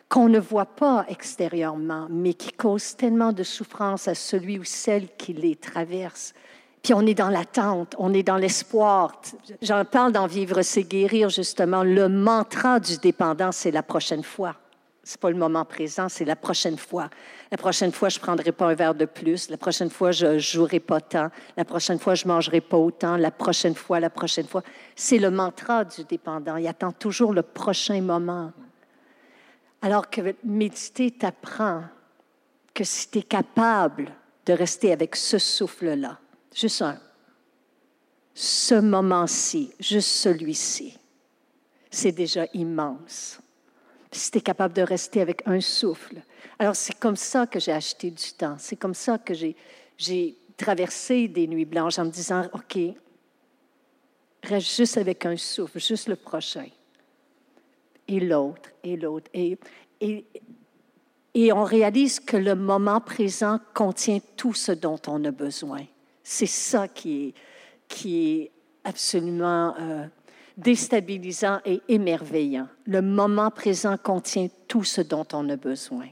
qu'on 0.08 0.28
ne 0.28 0.38
voit 0.38 0.66
pas 0.66 1.06
extérieurement, 1.08 2.06
mais 2.10 2.34
qui 2.34 2.52
causent 2.52 2.96
tellement 2.96 3.32
de 3.32 3.42
souffrance 3.42 4.08
à 4.08 4.14
celui 4.14 4.58
ou 4.58 4.64
celle 4.64 5.08
qui 5.16 5.32
les 5.32 5.56
traverse. 5.56 6.34
Puis 6.82 6.92
on 6.94 7.06
est 7.06 7.14
dans 7.14 7.30
l'attente, 7.30 7.94
on 7.98 8.12
est 8.12 8.24
dans 8.24 8.36
l'espoir. 8.36 9.22
J'en 9.62 9.84
parle 9.84 10.12
dans 10.12 10.26
Vivre, 10.26 10.62
c'est 10.62 10.82
guérir, 10.82 11.28
justement. 11.28 11.84
Le 11.84 12.08
mantra 12.08 12.80
du 12.80 12.98
dépendant, 12.98 13.52
c'est 13.52 13.70
la 13.70 13.82
prochaine 13.82 14.24
fois. 14.24 14.56
C'est 15.04 15.20
pas 15.20 15.30
le 15.30 15.36
moment 15.36 15.64
présent, 15.64 16.08
c'est 16.08 16.24
la 16.24 16.36
prochaine 16.36 16.78
fois. 16.78 17.10
La 17.50 17.56
prochaine 17.56 17.90
fois, 17.90 18.08
je 18.08 18.20
prendrai 18.20 18.52
pas 18.52 18.66
un 18.66 18.74
verre 18.74 18.94
de 18.94 19.04
plus. 19.04 19.50
La 19.50 19.56
prochaine 19.56 19.90
fois, 19.90 20.12
je 20.12 20.38
jouerai 20.38 20.78
pas 20.78 21.00
tant. 21.00 21.28
La 21.56 21.64
prochaine 21.64 21.98
fois, 21.98 22.14
je 22.14 22.28
mangerai 22.28 22.60
pas 22.60 22.76
autant. 22.76 23.16
La 23.16 23.32
prochaine 23.32 23.74
fois, 23.74 23.98
la 23.98 24.10
prochaine 24.10 24.46
fois. 24.46 24.62
C'est 24.94 25.18
le 25.18 25.30
mantra 25.32 25.84
du 25.84 26.04
dépendant. 26.04 26.56
Il 26.56 26.68
attend 26.68 26.92
toujours 26.92 27.32
le 27.32 27.42
prochain 27.42 28.00
moment. 28.00 28.52
Alors 29.80 30.08
que 30.08 30.36
méditer 30.44 31.10
t'apprend 31.10 31.82
que 32.72 32.84
si 32.84 33.10
tu 33.10 33.18
es 33.18 33.22
capable 33.22 34.12
de 34.46 34.52
rester 34.52 34.92
avec 34.92 35.16
ce 35.16 35.36
souffle-là, 35.38 36.18
juste 36.54 36.80
un, 36.82 36.98
ce 38.34 38.76
moment-ci, 38.76 39.72
juste 39.80 40.08
celui-ci, 40.08 40.96
c'est 41.90 42.12
déjà 42.12 42.46
immense 42.54 43.40
si 44.12 44.30
tu 44.30 44.38
es 44.38 44.40
capable 44.40 44.74
de 44.74 44.82
rester 44.82 45.20
avec 45.20 45.42
un 45.46 45.60
souffle. 45.60 46.22
Alors, 46.58 46.76
c'est 46.76 46.98
comme 46.98 47.16
ça 47.16 47.46
que 47.46 47.58
j'ai 47.58 47.72
acheté 47.72 48.10
du 48.10 48.32
temps. 48.32 48.56
C'est 48.58 48.76
comme 48.76 48.94
ça 48.94 49.18
que 49.18 49.32
j'ai 49.34 50.36
traversé 50.56 51.28
des 51.28 51.46
nuits 51.46 51.64
blanches 51.64 51.98
en 51.98 52.04
me 52.04 52.10
disant, 52.10 52.48
OK, 52.52 52.78
reste 54.42 54.76
juste 54.76 54.96
avec 54.98 55.24
un 55.26 55.36
souffle, 55.36 55.80
juste 55.80 56.08
le 56.08 56.16
prochain. 56.16 56.66
Et 58.06 58.20
l'autre, 58.20 58.70
et 58.84 58.96
l'autre. 58.96 59.30
Et, 59.32 59.58
et, 60.00 60.24
et 61.34 61.52
on 61.52 61.64
réalise 61.64 62.20
que 62.20 62.36
le 62.36 62.54
moment 62.54 63.00
présent 63.00 63.58
contient 63.74 64.20
tout 64.36 64.54
ce 64.54 64.72
dont 64.72 65.00
on 65.06 65.24
a 65.24 65.30
besoin. 65.30 65.84
C'est 66.22 66.46
ça 66.46 66.88
qui 66.88 67.28
est, 67.28 67.34
qui 67.88 68.30
est 68.30 68.50
absolument 68.84 69.74
euh, 69.78 70.06
déstabilisant 70.56 71.60
et 71.64 71.82
émerveillant. 71.88 72.68
Le 72.86 73.02
moment 73.02 73.50
présent 73.50 73.96
contient 73.96 74.48
tout 74.68 74.84
ce 74.84 75.00
dont 75.00 75.26
on 75.32 75.48
a 75.48 75.56
besoin. 75.56 76.06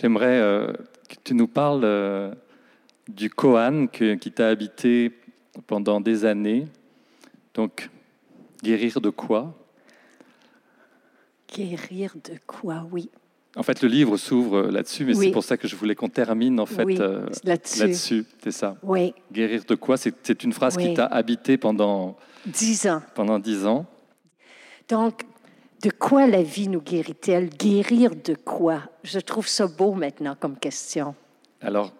J'aimerais 0.00 0.40
euh, 0.40 0.72
que 1.08 1.16
tu 1.22 1.34
nous 1.34 1.46
parles 1.46 1.82
euh, 1.84 2.32
du 3.06 3.28
Kohan 3.28 3.86
qui 3.86 4.32
t'a 4.32 4.48
habité 4.48 5.12
pendant 5.66 6.00
des 6.00 6.24
années. 6.24 6.66
Donc, 7.52 7.90
guérir 8.62 9.02
de 9.02 9.10
quoi? 9.10 9.54
Guérir 11.54 12.14
de 12.24 12.38
quoi, 12.46 12.86
oui. 12.90 13.10
En 13.56 13.62
fait, 13.62 13.82
le 13.82 13.88
livre 13.88 14.16
s'ouvre 14.16 14.68
là-dessus, 14.68 15.04
mais 15.04 15.12
c'est 15.12 15.32
pour 15.32 15.44
ça 15.44 15.58
que 15.58 15.68
je 15.68 15.76
voulais 15.76 15.96
qu'on 15.96 16.08
termine 16.08 16.60
en 16.60 16.66
fait 16.66 16.98
euh, 17.00 17.26
là-dessus. 17.44 18.24
c'est 18.42 18.52
ça. 18.52 18.76
Oui. 18.82 19.12
Guérir 19.32 19.64
de 19.64 19.74
quoi? 19.74 19.98
C'est 19.98 20.44
une 20.44 20.52
phrase 20.52 20.78
qui 20.78 20.94
t'a 20.94 21.06
habité 21.06 21.58
pendant 21.58 22.16
dix 22.46 22.86
ans. 22.86 23.02
Pendant 23.14 23.38
dix 23.38 23.66
ans. 23.66 23.84
Donc, 24.88 25.24
de 25.82 25.90
quoi 25.90 26.26
la 26.26 26.42
vie 26.42 26.68
nous 26.68 26.80
guérit-elle? 26.80 27.48
Guérir 27.48 28.12
de 28.14 28.34
quoi? 28.34 28.82
Je 29.02 29.18
trouve 29.18 29.48
ça 29.48 29.66
beau 29.66 29.92
maintenant 29.94 30.36
comme 30.38 30.58
question. 30.58 31.14
Alors, 31.60 31.92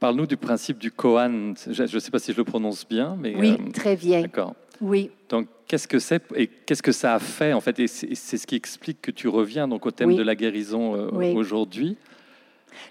parle-nous 0.00 0.26
du 0.26 0.36
principe 0.36 0.78
du 0.78 0.90
Kohan. 0.90 1.54
Je 1.70 1.82
ne 1.82 1.98
sais 1.98 2.10
pas 2.10 2.18
si 2.18 2.32
je 2.32 2.36
le 2.36 2.44
prononce 2.44 2.86
bien, 2.86 3.16
mais 3.20 3.34
oui, 3.36 3.56
euh, 3.58 3.70
très 3.72 3.96
bien. 3.96 4.22
D'accord. 4.22 4.54
Oui. 4.80 5.10
Donc, 5.28 5.48
qu'est-ce 5.66 5.88
que 5.88 5.98
c'est 5.98 6.22
et 6.34 6.46
qu'est-ce 6.46 6.82
que 6.82 6.92
ça 6.92 7.14
a 7.14 7.18
fait 7.18 7.52
en 7.52 7.60
fait? 7.60 7.78
Et 7.78 7.86
c'est 7.86 8.36
ce 8.36 8.46
qui 8.46 8.56
explique 8.56 9.02
que 9.02 9.10
tu 9.10 9.28
reviens 9.28 9.68
donc 9.68 9.86
au 9.86 9.90
thème 9.90 10.14
de 10.14 10.22
la 10.22 10.34
guérison 10.34 10.94
euh, 10.94 11.34
aujourd'hui. 11.34 11.96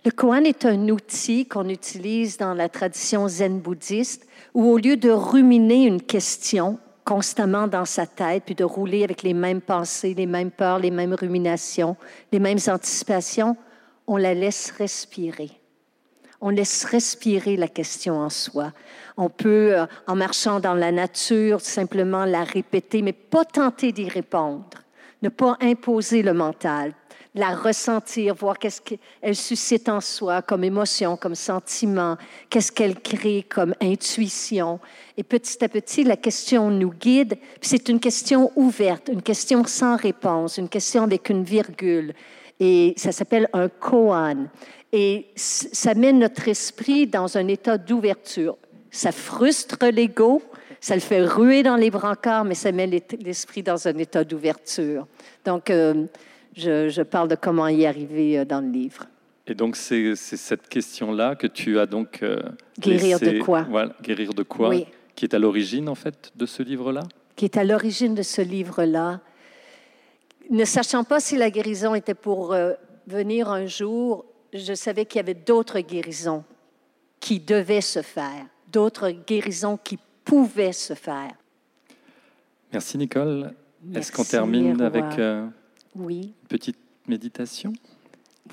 Le 0.05 0.11
koan 0.11 0.45
est 0.45 0.65
un 0.65 0.89
outil 0.89 1.45
qu'on 1.45 1.69
utilise 1.69 2.37
dans 2.37 2.53
la 2.53 2.67
tradition 2.67 3.27
zen 3.27 3.59
bouddhiste 3.59 4.27
où 4.53 4.65
au 4.65 4.77
lieu 4.77 4.97
de 4.97 5.09
ruminer 5.09 5.85
une 5.85 6.01
question, 6.01 6.79
constamment 7.07 7.67
dans 7.67 7.85
sa 7.85 8.05
tête, 8.05 8.43
puis 8.45 8.53
de 8.53 8.65
rouler 8.65 9.05
avec 9.05 9.23
les 9.23 9.33
mêmes 9.33 9.61
pensées, 9.61 10.13
les 10.13 10.25
mêmes 10.25 10.51
peurs, 10.51 10.79
les 10.79 10.91
mêmes 10.91 11.13
ruminations, 11.13 11.95
les 12.33 12.39
mêmes 12.39 12.59
anticipations, 12.67 13.55
on 14.07 14.17
la 14.17 14.33
laisse 14.33 14.71
respirer. 14.71 15.49
On 16.41 16.49
laisse 16.49 16.83
respirer 16.83 17.55
la 17.55 17.69
question 17.69 18.19
en 18.19 18.29
soi. 18.29 18.73
On 19.15 19.29
peut, 19.29 19.79
euh, 19.79 19.85
en 20.05 20.17
marchant 20.17 20.59
dans 20.59 20.73
la 20.73 20.91
nature, 20.91 21.61
simplement 21.61 22.25
la 22.25 22.43
répéter, 22.43 23.01
mais 23.01 23.13
pas 23.13 23.45
tenter 23.45 23.93
d'y 23.93 24.09
répondre. 24.09 24.65
Ne 25.21 25.29
pas 25.29 25.55
imposer 25.61 26.21
le 26.21 26.33
mental, 26.33 26.93
la 27.37 27.55
ressentir, 27.55 28.33
voir 28.35 28.57
qu'est-ce 28.57 28.81
qu'elle 28.81 29.35
suscite 29.35 29.87
en 29.89 30.01
soi 30.01 30.41
comme 30.41 30.63
émotion, 30.63 31.15
comme 31.15 31.35
sentiment, 31.35 32.17
qu'est-ce 32.49 32.71
qu'elle 32.71 32.99
crée 32.99 33.45
comme 33.47 33.73
intuition. 33.81 34.79
Et 35.17 35.23
petit 35.23 35.63
à 35.63 35.69
petit, 35.69 36.03
la 36.03 36.17
question 36.17 36.69
nous 36.69 36.91
guide. 36.91 37.37
C'est 37.61 37.89
une 37.89 37.99
question 37.99 38.51
ouverte, 38.55 39.09
une 39.11 39.21
question 39.21 39.63
sans 39.65 39.95
réponse, 39.95 40.57
une 40.57 40.69
question 40.69 41.03
avec 41.03 41.29
une 41.29 41.43
virgule. 41.43 42.13
Et 42.59 42.93
ça 42.97 43.11
s'appelle 43.11 43.47
un 43.53 43.69
koan. 43.69 44.49
Et 44.91 45.27
ça 45.35 45.93
met 45.93 46.13
notre 46.13 46.47
esprit 46.47 47.07
dans 47.07 47.37
un 47.37 47.47
état 47.47 47.77
d'ouverture. 47.77 48.57
Ça 48.89 49.11
frustre 49.11 49.85
l'ego, 49.91 50.41
ça 50.79 50.95
le 50.95 51.01
fait 51.01 51.23
ruer 51.23 51.61
dans 51.61 51.75
les 51.75 51.91
brancards, 51.91 52.45
mais 52.45 52.55
ça 52.55 52.71
met 52.71 52.87
l'esprit 53.19 53.63
dans 53.63 53.87
un 53.87 53.97
état 53.97 54.23
d'ouverture. 54.23 55.05
Donc, 55.45 55.69
euh, 55.69 56.05
je, 56.57 57.01
parle 57.01 57.27
de 57.27 57.35
comment 57.35 57.67
y 57.67 57.85
arriver 57.85 58.39
euh, 58.39 58.45
dans 58.45 58.61
le 58.61 58.69
livre. 58.69 59.05
Et 59.45 59.55
donc, 59.55 59.75
c'est 59.75 60.15
cette 60.15 60.67
question-là 60.67 61.35
que 61.35 61.47
tu 61.47 61.79
as 61.79 61.85
donc. 61.85 62.21
Euh, 62.21 62.41
guérir 62.79 63.19
de 63.19 63.39
quoi? 63.39 63.65
voilà, 63.69 63.95
Guérir 64.01 64.33
de 64.33 64.43
quoi? 64.43 64.69
Oui. 64.69 64.85
Qui 65.15 65.25
est 65.25 65.33
à 65.33 65.39
l'origine, 65.39 65.87
en 65.87 65.95
fait, 65.95 66.31
de 66.35 66.45
ce 66.45 66.63
livre-là? 66.63 67.03
Qui 67.35 67.45
est 67.45 67.57
à 67.57 67.63
l'origine 67.63 68.13
de 68.13 68.23
ce 68.23 68.41
livre-là. 68.41 69.21
Ne 70.49 70.65
sachant 70.65 71.03
pas 71.03 71.19
si 71.19 71.37
la 71.37 71.49
guérison 71.49 71.95
était 71.95 72.13
pour 72.13 72.53
euh, 72.53 72.73
venir 73.07 73.49
un 73.49 73.65
jour, 73.65 74.25
je 74.53 74.73
savais 74.73 75.05
qu'il 75.05 75.17
y 75.17 75.19
avait 75.19 75.33
d'autres 75.33 75.79
guérisons 75.79 76.43
qui 77.19 77.39
devaient 77.39 77.81
se 77.81 78.01
faire, 78.01 78.45
d'autres 78.71 79.09
guérisons 79.09 79.77
qui 79.77 79.97
pouvaient 80.23 80.73
se 80.73 80.93
faire. 80.93 81.31
Merci, 82.71 82.97
Nicole. 82.97 83.53
Est-ce 83.93 84.11
qu'on 84.11 84.23
termine 84.23 84.81
avec. 84.81 85.05
Oui. 85.97 86.35
petite 86.47 86.77
méditation? 87.07 87.73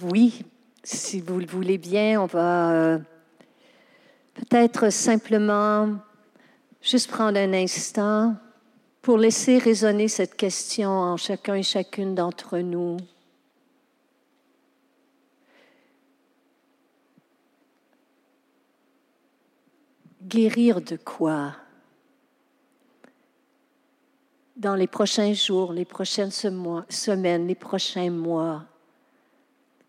Oui, 0.01 0.43
si 0.83 1.21
vous 1.21 1.39
le 1.39 1.47
voulez 1.47 1.77
bien, 1.77 2.23
on 2.23 2.27
va 2.27 2.73
euh, 2.73 2.99
peut-être 4.33 4.91
simplement 4.91 5.95
juste 6.81 7.11
prendre 7.11 7.39
un 7.39 7.53
instant 7.53 8.35
pour 9.03 9.19
laisser 9.19 9.59
résonner 9.59 10.09
cette 10.09 10.37
question 10.37 10.89
en 10.89 11.19
chacun 11.19 11.57
et 11.57 11.63
chacune 11.63 12.15
d'entre 12.15 12.59
nous. 12.59 12.97
Guérir 20.23 20.81
de 20.81 20.97
quoi? 20.97 21.53
Dans 24.57 24.75
les 24.75 24.87
prochains 24.87 25.33
jours, 25.33 25.73
les 25.73 25.85
prochaines 25.85 26.31
semaines, 26.31 27.47
les 27.47 27.55
prochains 27.55 28.11
mois? 28.11 28.64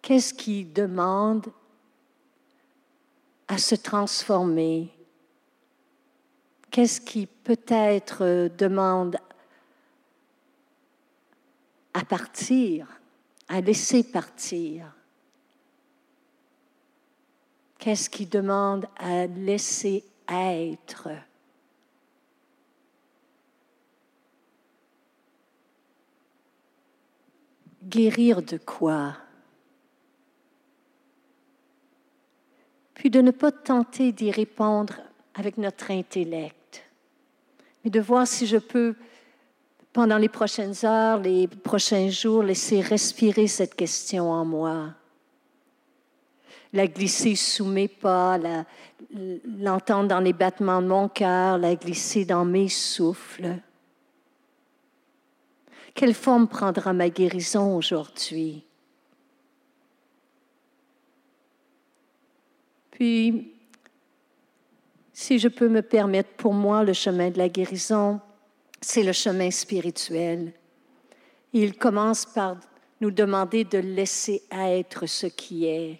Qu'est-ce 0.01 0.33
qui 0.33 0.65
demande 0.65 1.47
à 3.47 3.57
se 3.57 3.75
transformer? 3.75 4.91
Qu'est-ce 6.71 6.99
qui 6.99 7.25
peut-être 7.25 8.49
demande 8.57 9.17
à 11.93 12.03
partir, 12.03 12.87
à 13.47 13.61
laisser 13.61 14.03
partir? 14.03 14.91
Qu'est-ce 17.77 18.09
qui 18.09 18.25
demande 18.25 18.87
à 18.97 19.27
laisser 19.27 20.03
être? 20.27 21.09
Guérir 27.85 28.41
de 28.41 28.57
quoi? 28.57 29.15
Puis 32.95 33.09
de 33.09 33.21
ne 33.21 33.31
pas 33.31 33.51
tenter 33.51 34.11
d'y 34.11 34.31
répondre 34.31 34.95
avec 35.35 35.57
notre 35.57 35.91
intellect, 35.91 36.83
mais 37.83 37.91
de 37.91 37.99
voir 37.99 38.25
si 38.25 38.47
je 38.47 38.57
peux, 38.57 38.95
pendant 39.93 40.17
les 40.17 40.29
prochaines 40.29 40.73
heures, 40.83 41.19
les 41.19 41.47
prochains 41.47 42.09
jours, 42.09 42.41
laisser 42.41 42.81
respirer 42.81 43.47
cette 43.47 43.75
question 43.75 44.31
en 44.31 44.45
moi, 44.45 44.93
la 46.73 46.87
glisser 46.87 47.35
sous 47.35 47.65
mes 47.65 47.87
pas, 47.87 48.39
l'entendre 49.59 50.09
dans 50.09 50.19
les 50.19 50.33
battements 50.33 50.81
de 50.81 50.87
mon 50.87 51.07
cœur, 51.07 51.57
la 51.57 51.75
glisser 51.75 52.25
dans 52.25 52.45
mes 52.45 52.69
souffles. 52.69 53.59
Quelle 55.95 56.13
forme 56.13 56.47
prendra 56.47 56.91
ma 56.91 57.09
guérison 57.09 57.75
aujourd'hui? 57.77 58.65
Puis, 62.91 63.53
si 65.13 65.39
je 65.39 65.47
peux 65.47 65.69
me 65.69 65.81
permettre, 65.81 66.29
pour 66.31 66.53
moi, 66.53 66.83
le 66.83 66.93
chemin 66.93 67.29
de 67.29 67.37
la 67.37 67.47
guérison, 67.47 68.19
c'est 68.81 69.03
le 69.03 69.13
chemin 69.13 69.49
spirituel. 69.49 70.53
Il 71.53 71.77
commence 71.77 72.25
par 72.25 72.57
nous 72.99 73.11
demander 73.11 73.63
de 73.63 73.77
laisser 73.77 74.43
être 74.51 75.05
ce 75.05 75.27
qui 75.27 75.65
est. 75.65 75.99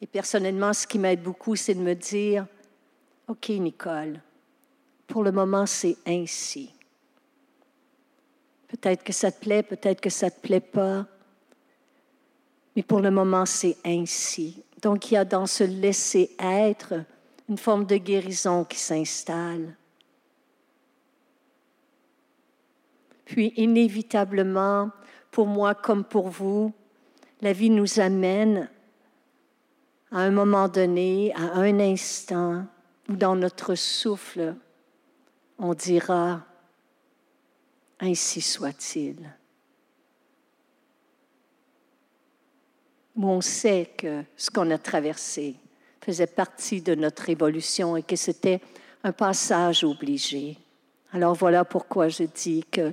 Et 0.00 0.06
personnellement, 0.06 0.72
ce 0.72 0.86
qui 0.86 0.98
m'aide 0.98 1.22
beaucoup, 1.22 1.56
c'est 1.56 1.74
de 1.74 1.80
me 1.80 1.94
dire, 1.94 2.46
OK, 3.28 3.50
Nicole, 3.50 4.20
pour 5.06 5.22
le 5.22 5.32
moment, 5.32 5.66
c'est 5.66 5.96
ainsi. 6.06 6.73
Peut-être 8.80 9.04
que 9.04 9.12
ça 9.12 9.30
te 9.30 9.38
plaît, 9.38 9.62
peut-être 9.62 10.00
que 10.00 10.10
ça 10.10 10.26
ne 10.26 10.30
te 10.30 10.40
plaît 10.40 10.58
pas. 10.58 11.06
Mais 12.74 12.82
pour 12.82 12.98
le 12.98 13.12
moment, 13.12 13.46
c'est 13.46 13.76
ainsi. 13.84 14.64
Donc 14.82 15.10
il 15.10 15.14
y 15.14 15.16
a 15.16 15.24
dans 15.24 15.46
ce 15.46 15.62
laisser 15.62 16.34
être 16.40 16.94
une 17.48 17.56
forme 17.56 17.86
de 17.86 17.96
guérison 17.96 18.64
qui 18.64 18.78
s'installe. 18.78 19.76
Puis 23.24 23.54
inévitablement, 23.56 24.90
pour 25.30 25.46
moi 25.46 25.76
comme 25.76 26.02
pour 26.02 26.28
vous, 26.28 26.72
la 27.42 27.52
vie 27.52 27.70
nous 27.70 28.00
amène 28.00 28.68
à 30.10 30.18
un 30.18 30.32
moment 30.32 30.66
donné, 30.66 31.32
à 31.36 31.60
un 31.60 31.78
instant, 31.78 32.66
où 33.08 33.14
dans 33.14 33.36
notre 33.36 33.76
souffle, 33.76 34.56
on 35.60 35.74
dira, 35.74 36.42
ainsi 38.00 38.40
soit-il. 38.40 39.16
On 43.16 43.40
sait 43.40 43.90
que 43.96 44.24
ce 44.36 44.50
qu'on 44.50 44.70
a 44.70 44.78
traversé 44.78 45.56
faisait 46.02 46.26
partie 46.26 46.82
de 46.82 46.94
notre 46.94 47.28
évolution 47.30 47.96
et 47.96 48.02
que 48.02 48.16
c'était 48.16 48.60
un 49.02 49.12
passage 49.12 49.84
obligé. 49.84 50.58
Alors 51.12 51.34
voilà 51.34 51.64
pourquoi 51.64 52.08
je 52.08 52.24
dis 52.24 52.64
que 52.70 52.92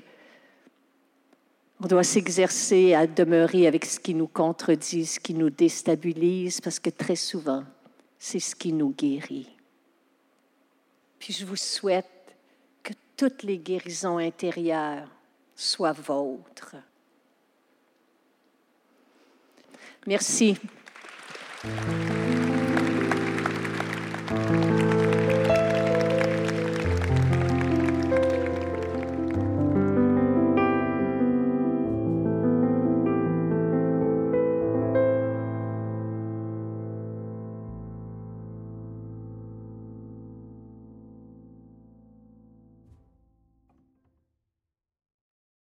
on 1.84 1.88
doit 1.88 2.04
s'exercer 2.04 2.94
à 2.94 3.08
demeurer 3.08 3.66
avec 3.66 3.86
ce 3.86 4.00
qui 4.00 4.14
nous 4.14 4.28
contredit, 4.28 5.08
ce 5.08 5.20
qui 5.20 5.34
nous 5.34 5.50
déstabilise, 5.50 6.62
parce 6.62 6.80
que 6.80 6.92
très 6.92 7.16
souvent, 7.16 7.64
c'est 8.20 8.40
ce 8.40 8.56
qui 8.56 8.72
nous 8.72 8.92
guérit. 8.92 9.50
Puis 11.18 11.34
je 11.34 11.44
vous 11.44 11.56
souhaite 11.56 12.06
toutes 13.22 13.44
les 13.44 13.60
guérisons 13.60 14.18
intérieures 14.18 15.08
soient 15.56 15.92
vôtres. 15.92 16.76
Merci. 20.08 20.58